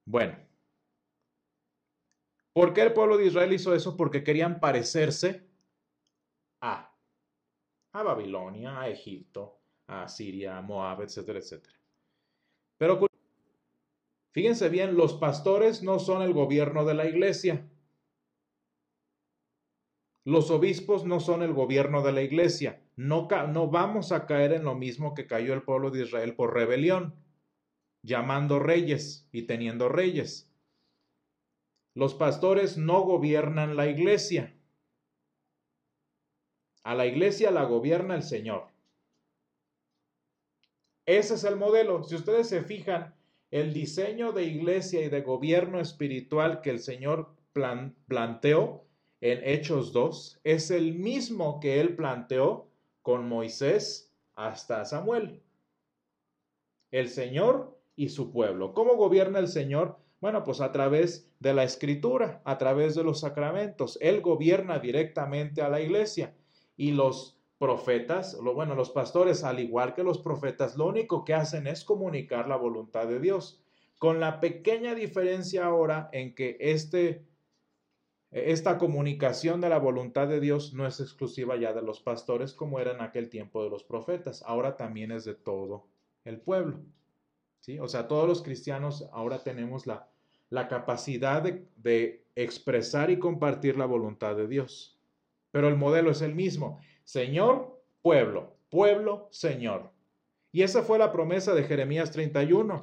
Bueno, 0.05 0.37
¿Por 2.61 2.75
qué 2.75 2.83
el 2.83 2.93
pueblo 2.93 3.17
de 3.17 3.25
Israel 3.25 3.55
hizo 3.55 3.75
eso? 3.75 3.97
Porque 3.97 4.23
querían 4.23 4.61
parecerse 4.61 5.49
a, 6.61 6.95
a 7.95 8.03
Babilonia, 8.03 8.79
a 8.79 8.91
Egipto, 8.91 9.63
a 9.87 10.07
Siria, 10.09 10.59
a 10.59 10.61
Moab, 10.61 11.01
etcétera, 11.01 11.39
etcétera. 11.39 11.75
Pero 12.77 13.07
fíjense 14.33 14.69
bien, 14.69 14.95
los 14.95 15.15
pastores 15.15 15.83
no 15.83 15.99
son 15.99 16.21
el 16.21 16.35
gobierno 16.35 16.85
de 16.85 16.93
la 16.93 17.07
iglesia. 17.07 17.67
Los 20.27 20.51
obispos 20.51 21.07
no 21.07 21.19
son 21.19 21.43
el 21.43 21.55
gobierno 21.55 22.03
de 22.03 22.13
la 22.13 22.21
iglesia. 22.21 22.83
No, 22.95 23.27
no 23.55 23.71
vamos 23.71 24.13
a 24.13 24.27
caer 24.27 24.53
en 24.53 24.65
lo 24.65 24.75
mismo 24.75 25.15
que 25.15 25.27
cayó 25.27 25.55
el 25.55 25.63
pueblo 25.63 25.91
de 25.91 26.03
Israel 26.03 26.35
por 26.35 26.53
rebelión, 26.53 27.15
llamando 28.03 28.59
reyes 28.59 29.27
y 29.33 29.45
teniendo 29.45 29.89
reyes. 29.89 30.50
Los 31.95 32.15
pastores 32.15 32.77
no 32.77 33.03
gobiernan 33.03 33.77
la 33.77 33.89
iglesia. 33.89 34.55
A 36.83 36.95
la 36.95 37.07
iglesia 37.07 37.51
la 37.51 37.65
gobierna 37.65 38.15
el 38.15 38.23
Señor. 38.23 38.69
Ese 41.07 41.35
es 41.35 41.45
el 41.45 41.57
modelo. 41.57 42.05
Si 42.05 42.15
ustedes 42.15 42.49
se 42.49 42.63
fijan, 42.63 43.15
el 43.51 43.73
diseño 43.73 44.33
de 44.33 44.45
iglesia 44.45 45.03
y 45.03 45.09
de 45.09 45.23
gobierno 45.23 45.81
espiritual 45.81 46.61
que 46.61 46.71
el 46.71 46.79
Señor 46.79 47.35
planteó 47.53 48.85
en 49.21 49.45
Hechos 49.45 49.93
2 49.93 50.41
es 50.45 50.71
el 50.71 50.95
mismo 50.95 51.61
que 51.61 51.81
él 51.81 51.95
planteó 51.95 52.69
con 53.03 53.29
Moisés 53.29 54.15
hasta 54.35 54.85
Samuel. 54.85 55.43
El 56.91 57.09
Señor 57.09 57.79
y 57.97 58.09
su 58.09 58.33
pueblo. 58.33 58.73
¿Cómo 58.73 58.97
gobierna 58.97 59.39
el 59.39 59.49
Señor? 59.49 59.99
Bueno, 60.21 60.45
pues 60.45 60.61
a 60.61 60.71
través 60.71 61.31
de 61.41 61.55
la 61.55 61.65
escritura, 61.65 62.43
a 62.45 62.59
través 62.59 62.95
de 62.95 63.03
los 63.03 63.21
sacramentos. 63.21 63.99
Él 64.03 64.21
gobierna 64.21 64.79
directamente 64.79 65.63
a 65.63 65.71
la 65.71 65.81
iglesia 65.81 66.35
y 66.77 66.93
los 66.93 67.39
profetas, 67.59 68.39
bueno, 68.39 68.75
los 68.75 68.91
pastores, 68.91 69.45
al 69.45 69.61
igual 69.61 69.95
que 69.95 70.03
los 70.03 70.19
profetas, 70.19 70.77
lo 70.77 70.87
único 70.87 71.25
que 71.25 71.35
hacen 71.35 71.67
es 71.67 71.85
comunicar 71.85 72.49
la 72.49 72.57
voluntad 72.57 73.07
de 73.07 73.21
Dios, 73.21 73.63
con 73.99 74.21
la 74.21 74.41
pequeña 74.41 74.95
diferencia 74.95 75.67
ahora 75.67 76.09
en 76.13 76.35
que 76.35 76.57
este, 76.61 77.27
esta 78.31 78.79
comunicación 78.79 79.61
de 79.61 79.69
la 79.69 79.79
voluntad 79.79 80.29
de 80.29 80.41
Dios 80.41 80.73
no 80.73 80.87
es 80.87 81.01
exclusiva 81.01 81.57
ya 81.57 81.75
de 81.75 81.83
los 81.83 82.01
pastores 82.01 82.55
como 82.55 82.81
era 82.81 82.93
en 82.93 83.03
aquel 83.03 83.29
tiempo 83.29 83.63
de 83.63 83.71
los 83.71 83.85
profetas, 83.85 84.43
ahora 84.47 84.77
también 84.77 85.13
es 85.13 85.25
de 85.25 85.35
todo 85.35 85.87
el 86.25 86.41
pueblo. 86.41 86.81
¿sí? 87.61 87.79
O 87.79 87.89
sea, 87.89 88.09
todos 88.09 88.27
los 88.27 88.43
cristianos 88.43 89.07
ahora 89.13 89.43
tenemos 89.43 89.87
la, 89.87 90.10
la 90.51 90.69
capacidad 90.69 91.43
de, 91.43 91.67
de 91.77 92.27
expresar 92.35 93.11
y 93.11 93.19
compartir 93.19 93.77
la 93.77 93.87
voluntad 93.87 94.37
de 94.37 94.47
Dios. 94.47 95.01
Pero 95.51 95.69
el 95.69 95.77
modelo 95.77 96.11
es 96.11 96.23
el 96.23 96.35
mismo. 96.35 96.81
Señor, 97.05 97.83
pueblo, 98.03 98.57
pueblo, 98.69 99.29
Señor. 99.31 99.91
Y 100.53 100.63
esa 100.63 100.83
fue 100.83 100.99
la 100.99 101.13
promesa 101.13 101.55
de 101.55 101.65
Jeremías 101.65 102.11
31. 102.11 102.83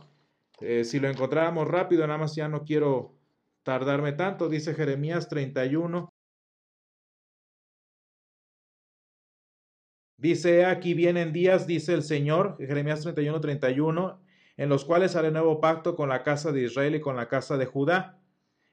Eh, 0.62 0.84
si 0.84 1.00
lo 1.00 1.10
encontráramos 1.10 1.68
rápido, 1.68 2.08
nada 2.08 2.20
más 2.20 2.36
ya 2.36 2.48
no 2.48 2.64
quiero 2.64 3.14
tardarme 3.64 4.14
tanto, 4.14 4.50
dice 4.50 4.74
Jeremías 4.74 5.28
31, 5.28 6.10
Dice, 10.20 10.66
aquí 10.66 10.96
vienen 10.96 11.32
días, 11.32 11.68
dice 11.68 11.94
el 11.94 12.02
Señor, 12.02 12.58
Jeremías 12.58 13.02
31, 13.02 13.40
31, 13.40 14.20
en 14.58 14.70
los 14.70 14.84
cuales 14.84 15.16
haré 15.16 15.32
nuevo 15.32 15.62
pacto 15.62 15.96
con 15.96 16.10
la 16.10 16.24
casa 16.24 16.52
de 16.52 16.64
Israel 16.64 16.96
y 16.96 17.00
con 17.00 17.16
la 17.16 17.30
casa 17.30 17.58
de 17.58 17.68
Judá. 17.68 18.20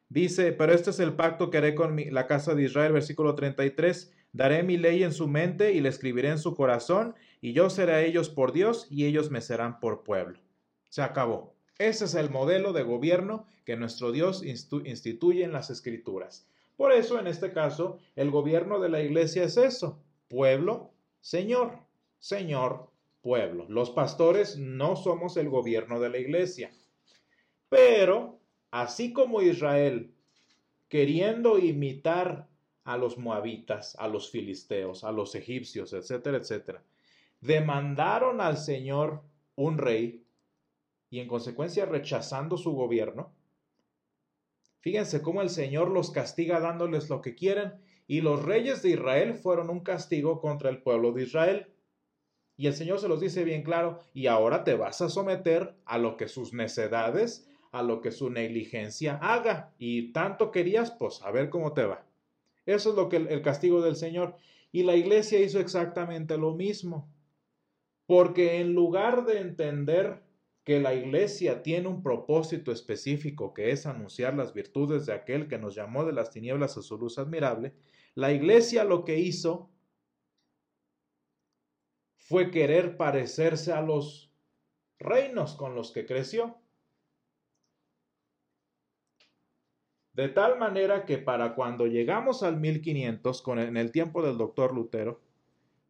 Dice, 0.08 0.52
pero 0.52 0.72
este 0.72 0.90
es 0.90 1.00
el 1.00 1.14
pacto 1.14 1.50
que 1.50 1.58
haré 1.58 1.74
con 1.74 1.96
la 2.10 2.26
casa 2.26 2.54
de 2.54 2.64
Israel, 2.64 2.92
versículo 2.92 3.34
33, 3.34 4.12
daré 4.32 4.62
mi 4.62 4.76
ley 4.76 5.02
en 5.02 5.12
su 5.12 5.28
mente 5.28 5.72
y 5.72 5.80
la 5.80 5.88
escribiré 5.90 6.30
en 6.30 6.38
su 6.38 6.54
corazón, 6.54 7.14
y 7.40 7.52
yo 7.52 7.70
seré 7.70 7.92
a 7.92 8.02
ellos 8.02 8.30
por 8.30 8.52
Dios 8.52 8.86
y 8.90 9.04
ellos 9.04 9.30
me 9.30 9.40
serán 9.40 9.78
por 9.78 10.02
pueblo. 10.02 10.40
Se 10.88 11.02
acabó. 11.02 11.54
Ese 11.78 12.04
es 12.04 12.14
el 12.14 12.30
modelo 12.30 12.72
de 12.72 12.82
gobierno 12.82 13.46
que 13.64 13.76
nuestro 13.76 14.12
Dios 14.12 14.42
instituye 14.44 15.44
en 15.44 15.52
las 15.52 15.70
escrituras. 15.70 16.46
Por 16.76 16.92
eso, 16.92 17.18
en 17.18 17.26
este 17.26 17.52
caso, 17.52 17.98
el 18.16 18.30
gobierno 18.30 18.80
de 18.80 18.88
la 18.88 19.02
iglesia 19.02 19.44
es 19.44 19.56
eso, 19.56 20.02
pueblo, 20.28 20.92
Señor, 21.20 21.78
Señor, 22.18 22.90
pueblo. 23.24 23.64
Los 23.70 23.90
pastores 23.90 24.58
no 24.58 24.96
somos 24.96 25.38
el 25.38 25.48
gobierno 25.48 25.98
de 25.98 26.10
la 26.10 26.18
iglesia. 26.18 26.70
Pero, 27.70 28.38
así 28.70 29.14
como 29.14 29.40
Israel, 29.40 30.14
queriendo 30.88 31.58
imitar 31.58 32.46
a 32.84 32.98
los 32.98 33.16
moabitas, 33.16 33.96
a 33.98 34.08
los 34.08 34.30
filisteos, 34.30 35.02
a 35.04 35.10
los 35.10 35.34
egipcios, 35.34 35.94
etcétera, 35.94 36.36
etcétera, 36.36 36.84
demandaron 37.40 38.42
al 38.42 38.58
Señor 38.58 39.22
un 39.56 39.78
rey 39.78 40.22
y 41.08 41.20
en 41.20 41.26
consecuencia 41.26 41.86
rechazando 41.86 42.58
su 42.58 42.72
gobierno, 42.72 43.32
Fíjense 44.84 45.22
cómo 45.22 45.40
el 45.40 45.48
Señor 45.48 45.88
los 45.88 46.10
castiga 46.10 46.60
dándoles 46.60 47.08
lo 47.08 47.22
que 47.22 47.34
quieren 47.34 47.72
y 48.06 48.20
los 48.20 48.44
reyes 48.44 48.82
de 48.82 48.90
Israel 48.90 49.34
fueron 49.34 49.70
un 49.70 49.80
castigo 49.80 50.42
contra 50.42 50.68
el 50.68 50.82
pueblo 50.82 51.12
de 51.12 51.22
Israel. 51.22 51.73
Y 52.56 52.66
el 52.68 52.74
Señor 52.74 53.00
se 53.00 53.08
los 53.08 53.20
dice 53.20 53.44
bien 53.44 53.62
claro, 53.62 54.00
y 54.12 54.26
ahora 54.26 54.62
te 54.64 54.74
vas 54.74 55.00
a 55.00 55.08
someter 55.08 55.74
a 55.84 55.98
lo 55.98 56.16
que 56.16 56.28
sus 56.28 56.52
necedades, 56.52 57.48
a 57.72 57.82
lo 57.82 58.00
que 58.00 58.12
su 58.12 58.30
negligencia 58.30 59.16
haga. 59.16 59.74
Y 59.78 60.12
tanto 60.12 60.52
querías, 60.52 60.92
pues 60.92 61.20
a 61.22 61.32
ver 61.32 61.50
cómo 61.50 61.72
te 61.72 61.84
va. 61.84 62.06
Eso 62.66 62.90
es 62.90 62.96
lo 62.96 63.08
que 63.08 63.16
el, 63.16 63.42
castigo 63.42 63.82
del 63.82 63.96
Señor. 63.96 64.36
Y 64.70 64.84
la 64.84 64.94
iglesia 64.94 65.40
hizo 65.40 65.58
exactamente 65.58 66.38
lo 66.38 66.54
mismo. 66.54 67.12
Porque 68.06 68.60
en 68.60 68.74
lugar 68.74 69.24
de 69.26 69.40
entender 69.40 70.22
que 70.62 70.80
la 70.80 70.94
iglesia 70.94 71.62
tiene 71.62 71.88
un 71.88 72.02
propósito 72.02 72.70
específico 72.70 73.52
que 73.52 73.70
es 73.70 73.86
anunciar 73.86 74.34
las 74.34 74.54
virtudes 74.54 75.06
de 75.06 75.12
aquel 75.12 75.48
que 75.48 75.58
nos 75.58 75.74
llamó 75.74 76.04
de 76.04 76.12
las 76.12 76.30
tinieblas 76.30 76.76
a 76.78 76.82
su 76.82 76.96
luz 76.96 77.18
admirable, 77.18 77.74
la 78.14 78.32
iglesia 78.32 78.84
lo 78.84 79.04
que 79.04 79.18
hizo 79.18 79.70
fue 82.24 82.50
querer 82.50 82.96
parecerse 82.96 83.72
a 83.72 83.82
los 83.82 84.32
reinos 84.98 85.54
con 85.54 85.74
los 85.74 85.92
que 85.92 86.06
creció. 86.06 86.56
De 90.14 90.28
tal 90.28 90.58
manera 90.58 91.04
que 91.04 91.18
para 91.18 91.54
cuando 91.54 91.86
llegamos 91.86 92.42
al 92.42 92.56
1500, 92.58 93.42
con, 93.42 93.58
en 93.58 93.76
el 93.76 93.92
tiempo 93.92 94.22
del 94.22 94.38
doctor 94.38 94.74
Lutero, 94.74 95.20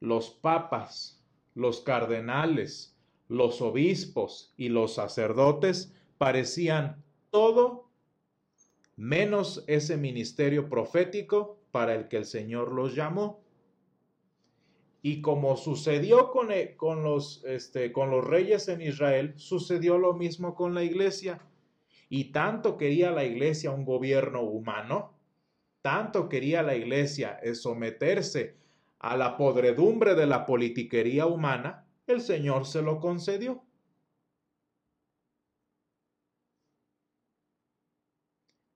los 0.00 0.30
papas, 0.30 1.22
los 1.54 1.82
cardenales, 1.82 2.96
los 3.28 3.62
obispos 3.62 4.52
y 4.56 4.70
los 4.70 4.94
sacerdotes 4.94 5.94
parecían 6.18 7.04
todo 7.30 7.90
menos 8.96 9.62
ese 9.68 9.96
ministerio 9.96 10.68
profético 10.68 11.60
para 11.70 11.94
el 11.94 12.08
que 12.08 12.16
el 12.16 12.24
Señor 12.24 12.72
los 12.72 12.96
llamó. 12.96 13.43
Y 15.06 15.20
como 15.20 15.58
sucedió 15.58 16.30
con, 16.30 16.50
e, 16.50 16.76
con, 16.76 17.02
los, 17.02 17.44
este, 17.44 17.92
con 17.92 18.10
los 18.10 18.24
reyes 18.24 18.68
en 18.68 18.80
Israel, 18.80 19.34
sucedió 19.36 19.98
lo 19.98 20.14
mismo 20.14 20.54
con 20.54 20.72
la 20.72 20.82
iglesia. 20.82 21.42
Y 22.08 22.32
tanto 22.32 22.78
quería 22.78 23.10
la 23.10 23.22
iglesia 23.22 23.70
un 23.70 23.84
gobierno 23.84 24.40
humano, 24.40 25.12
tanto 25.82 26.30
quería 26.30 26.62
la 26.62 26.74
iglesia 26.74 27.38
someterse 27.52 28.56
a 28.98 29.18
la 29.18 29.36
podredumbre 29.36 30.14
de 30.14 30.26
la 30.26 30.46
politiquería 30.46 31.26
humana, 31.26 31.86
el 32.06 32.22
Señor 32.22 32.64
se 32.64 32.80
lo 32.80 32.98
concedió. 32.98 33.62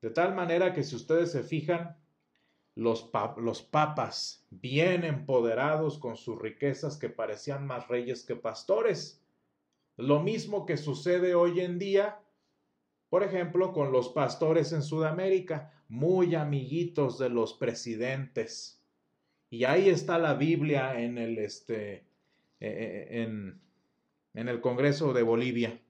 De 0.03 0.11
tal 0.11 0.35
manera 0.35 0.75
que 0.75 0.85
si 0.85 0.95
ustedes 0.95 1.33
se 1.33 1.43
fijan, 1.43 1.97
los, 2.79 3.11
papas 3.73 4.47
bien 4.51 5.03
empoderados 5.03 5.99
con 5.99 6.17
sus 6.17 6.41
riquezas 6.41 6.97
que 6.97 7.09
parecían 7.09 7.67
más 7.67 7.88
reyes 7.88 8.25
que 8.25 8.37
pastores. 8.37 9.21
Lo 9.97 10.21
mismo 10.23 10.64
que 10.64 10.77
sucede 10.77 11.35
hoy 11.35 11.61
en 11.61 11.81
día, 11.81 12.21
por 13.09 13.25
ejemplo, 13.25 13.73
con 13.73 13.91
los 13.91 14.11
pastores 14.11 14.73
en 14.73 14.83
Sudamérica, 14.83 15.73
muy 15.88 16.37
amiguitos 16.37 17.19
de 17.19 17.31
los 17.31 17.55
presidentes. 17.55 18.81
Y 19.51 19.64
ahí 19.64 19.88
está 19.88 20.17
la 20.17 20.35
Biblia 20.35 21.01
en 21.01 21.19
el, 21.19 21.38
este, 21.38 21.95
eh, 21.95 22.05
eh, 22.61 23.09
en, 23.23 23.61
en 24.35 24.49
el 24.49 24.61
Congreso 24.61 25.12
de 25.12 25.23
Bolivia. 25.25 25.81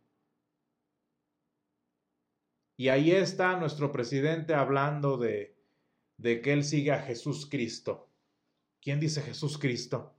Y 2.78 2.88
ahí 2.88 3.10
está 3.10 3.58
nuestro 3.58 3.92
presidente 3.92 4.54
hablando 4.54 5.18
de, 5.18 5.57
de 6.18 6.42
que 6.42 6.52
él 6.52 6.64
sigue 6.64 6.92
a 6.92 7.00
Jesús 7.00 7.46
Cristo. 7.46 8.08
¿Quién 8.82 9.00
dice 9.00 9.22
Jesús 9.22 9.56
Cristo? 9.56 10.14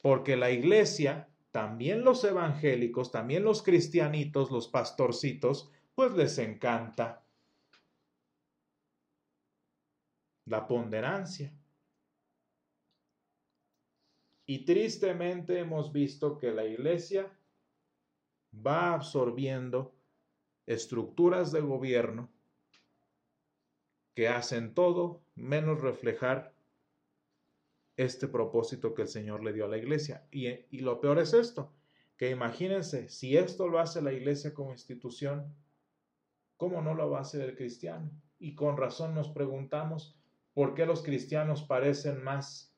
Porque 0.00 0.36
la 0.36 0.50
iglesia, 0.50 1.28
también 1.50 2.04
los 2.04 2.24
evangélicos, 2.24 3.10
también 3.10 3.44
los 3.44 3.62
cristianitos, 3.62 4.50
los 4.50 4.68
pastorcitos, 4.68 5.70
pues 5.94 6.12
les 6.12 6.38
encanta 6.38 7.22
la 10.46 10.66
ponderancia. 10.66 11.52
Y 14.46 14.64
tristemente 14.64 15.58
hemos 15.58 15.92
visto 15.92 16.38
que 16.38 16.50
la 16.50 16.64
iglesia 16.64 17.30
va 18.54 18.94
absorbiendo 18.94 19.94
estructuras 20.66 21.52
de 21.52 21.60
gobierno 21.60 22.30
que 24.14 24.28
hacen 24.28 24.74
todo 24.74 25.22
menos 25.34 25.80
reflejar 25.80 26.54
este 27.96 28.28
propósito 28.28 28.94
que 28.94 29.02
el 29.02 29.08
Señor 29.08 29.44
le 29.44 29.52
dio 29.52 29.66
a 29.66 29.68
la 29.68 29.78
iglesia. 29.78 30.26
Y, 30.30 30.48
y, 30.48 30.80
lo 30.80 31.00
peor 31.00 31.18
es 31.18 31.34
esto, 31.34 31.72
que 32.16 32.30
imagínense, 32.30 33.08
si 33.08 33.36
esto 33.36 33.68
lo 33.68 33.78
hace 33.78 34.00
la 34.02 34.12
iglesia 34.12 34.54
como 34.54 34.72
institución, 34.72 35.54
¿cómo 36.56 36.82
no 36.82 36.94
lo 36.94 37.10
va 37.10 37.18
a 37.18 37.22
hacer 37.22 37.42
el 37.42 37.56
cristiano? 37.56 38.10
Y 38.38 38.54
con 38.54 38.76
razón 38.76 39.14
nos 39.14 39.28
preguntamos, 39.28 40.18
¿por 40.54 40.74
qué 40.74 40.86
los 40.86 41.02
cristianos 41.02 41.62
parecen 41.62 42.22
más 42.22 42.70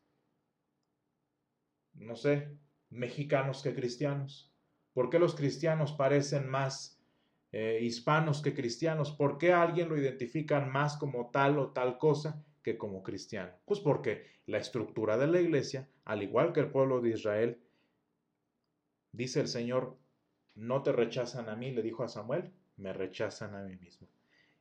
no 1.95 2.17
sé, 2.17 2.57
mexicanos 2.91 3.63
que 3.63 3.75
cristianos? 3.75 4.53
¿Por 4.93 5.11
qué 5.11 5.19
los 5.19 5.35
cristianos 5.35 5.93
parecen 5.93 6.49
más 6.49 7.02
eh, 7.53 7.79
hispanos 7.83 8.43
que 8.43 8.55
cristianos? 8.55 9.13
¿Por 9.13 9.39
qué 9.39 9.53
alguien 9.53 9.89
lo 9.89 9.99
identifican 9.99 10.73
más 10.73 10.97
como 10.97 11.31
tal 11.31 11.59
o 11.59 11.69
tal 11.69 11.99
cosa 11.99 12.45
que 12.63 12.79
como 12.79 13.03
cristiano? 13.03 13.53
Pues 13.65 13.81
porque 13.81 14.25
la 14.47 14.59
estructura 14.59 15.17
de 15.19 15.27
la 15.27 15.41
iglesia, 15.41 15.89
al 16.05 16.23
igual 16.23 16.53
que 16.53 16.61
el 16.61 16.71
pueblo 16.71 17.01
de 17.01 17.11
Israel, 17.11 17.61
dice 19.13 19.41
el 19.41 19.49
Señor, 19.49 19.97
no 20.55 20.83
te 20.83 20.93
rechazan 20.93 21.49
a 21.49 21.57
mí, 21.57 21.71
le 21.71 21.83
dijo 21.83 22.03
a 22.03 22.09
Samuel, 22.09 22.53
me 22.77 22.93
rechazan 22.93 23.55
a 23.55 23.63
mí 23.63 23.77
mismo. 23.77 24.09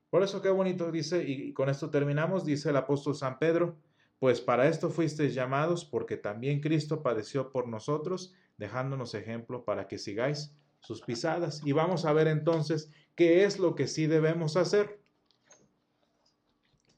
Por 0.09 0.23
eso 0.23 0.41
qué 0.41 0.49
bonito 0.49 0.91
dice, 0.91 1.23
y 1.23 1.53
con 1.53 1.69
esto 1.69 1.89
terminamos, 1.89 2.45
dice 2.45 2.69
el 2.69 2.75
apóstol 2.75 3.15
San 3.15 3.39
Pedro, 3.39 3.77
pues 4.19 4.41
para 4.41 4.67
esto 4.67 4.89
fuisteis 4.89 5.33
llamados, 5.33 5.85
porque 5.85 6.17
también 6.17 6.59
Cristo 6.59 7.01
padeció 7.01 7.51
por 7.51 7.67
nosotros, 7.67 8.35
dejándonos 8.57 9.15
ejemplo 9.15 9.63
para 9.63 9.87
que 9.87 9.97
sigáis 9.97 10.53
sus 10.81 11.01
pisadas. 11.01 11.61
Y 11.65 11.71
vamos 11.71 12.05
a 12.05 12.13
ver 12.13 12.27
entonces 12.27 12.91
qué 13.15 13.45
es 13.45 13.59
lo 13.59 13.75
que 13.75 13.87
sí 13.87 14.07
debemos 14.07 14.57
hacer 14.57 14.99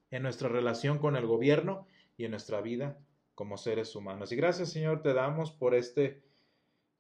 en 0.10 0.24
nuestra 0.24 0.50
relación 0.50 0.98
con 0.98 1.16
el 1.16 1.28
gobierno 1.28 1.88
y 2.18 2.26
en 2.26 2.32
nuestra 2.32 2.62
vida 2.62 2.98
como 3.36 3.58
seres 3.58 3.96
humanos. 3.96 4.32
Y 4.32 4.36
gracias 4.36 4.72
Señor 4.72 5.02
te 5.02 5.14
damos 5.14 5.52
por 5.52 5.76
este 5.76 6.22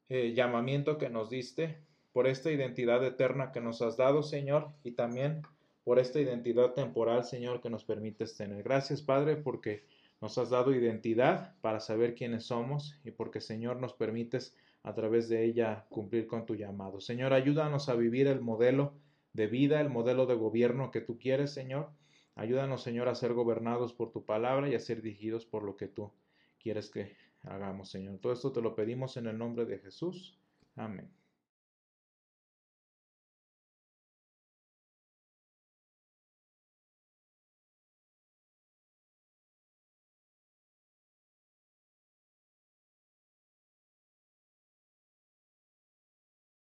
eh, 0.09 0.33
llamamiento 0.33 0.97
que 0.97 1.09
nos 1.09 1.29
diste, 1.29 1.79
por 2.11 2.27
esta 2.27 2.51
identidad 2.51 3.03
eterna 3.03 3.51
que 3.51 3.61
nos 3.61 3.81
has 3.81 3.97
dado 3.97 4.23
Señor 4.23 4.69
y 4.83 4.91
también 4.91 5.43
por 5.83 5.99
esta 5.99 6.19
identidad 6.19 6.73
temporal 6.73 7.23
Señor 7.23 7.61
que 7.61 7.69
nos 7.69 7.83
permites 7.83 8.35
tener. 8.35 8.63
Gracias 8.63 9.01
Padre 9.01 9.35
porque 9.35 9.85
nos 10.19 10.37
has 10.37 10.49
dado 10.49 10.73
identidad 10.73 11.55
para 11.61 11.79
saber 11.79 12.15
quiénes 12.15 12.45
somos 12.45 12.99
y 13.03 13.11
porque 13.11 13.41
Señor 13.41 13.77
nos 13.79 13.93
permites 13.93 14.55
a 14.83 14.93
través 14.93 15.29
de 15.29 15.45
ella 15.45 15.85
cumplir 15.89 16.27
con 16.27 16.45
tu 16.45 16.55
llamado. 16.55 16.99
Señor, 16.99 17.33
ayúdanos 17.33 17.89
a 17.89 17.95
vivir 17.95 18.27
el 18.27 18.41
modelo 18.41 18.93
de 19.31 19.47
vida, 19.47 19.81
el 19.81 19.89
modelo 19.89 20.25
de 20.25 20.35
gobierno 20.35 20.91
que 20.91 21.01
tú 21.01 21.17
quieres, 21.17 21.53
Señor. 21.53 21.89
Ayúdanos, 22.35 22.83
Señor, 22.83 23.07
a 23.07 23.15
ser 23.15 23.33
gobernados 23.33 23.93
por 23.93 24.11
tu 24.11 24.25
palabra 24.25 24.69
y 24.69 24.75
a 24.75 24.79
ser 24.79 25.01
dirigidos 25.01 25.45
por 25.45 25.63
lo 25.63 25.77
que 25.77 25.87
tú 25.87 26.11
quieres 26.59 26.89
que 26.89 27.15
hagamos, 27.41 27.89
Señor. 27.89 28.19
Todo 28.19 28.33
esto 28.33 28.51
te 28.51 28.61
lo 28.61 28.75
pedimos 28.75 29.17
en 29.17 29.27
el 29.27 29.37
nombre 29.37 29.65
de 29.65 29.79
Jesús. 29.79 30.39
Amén. 30.75 31.22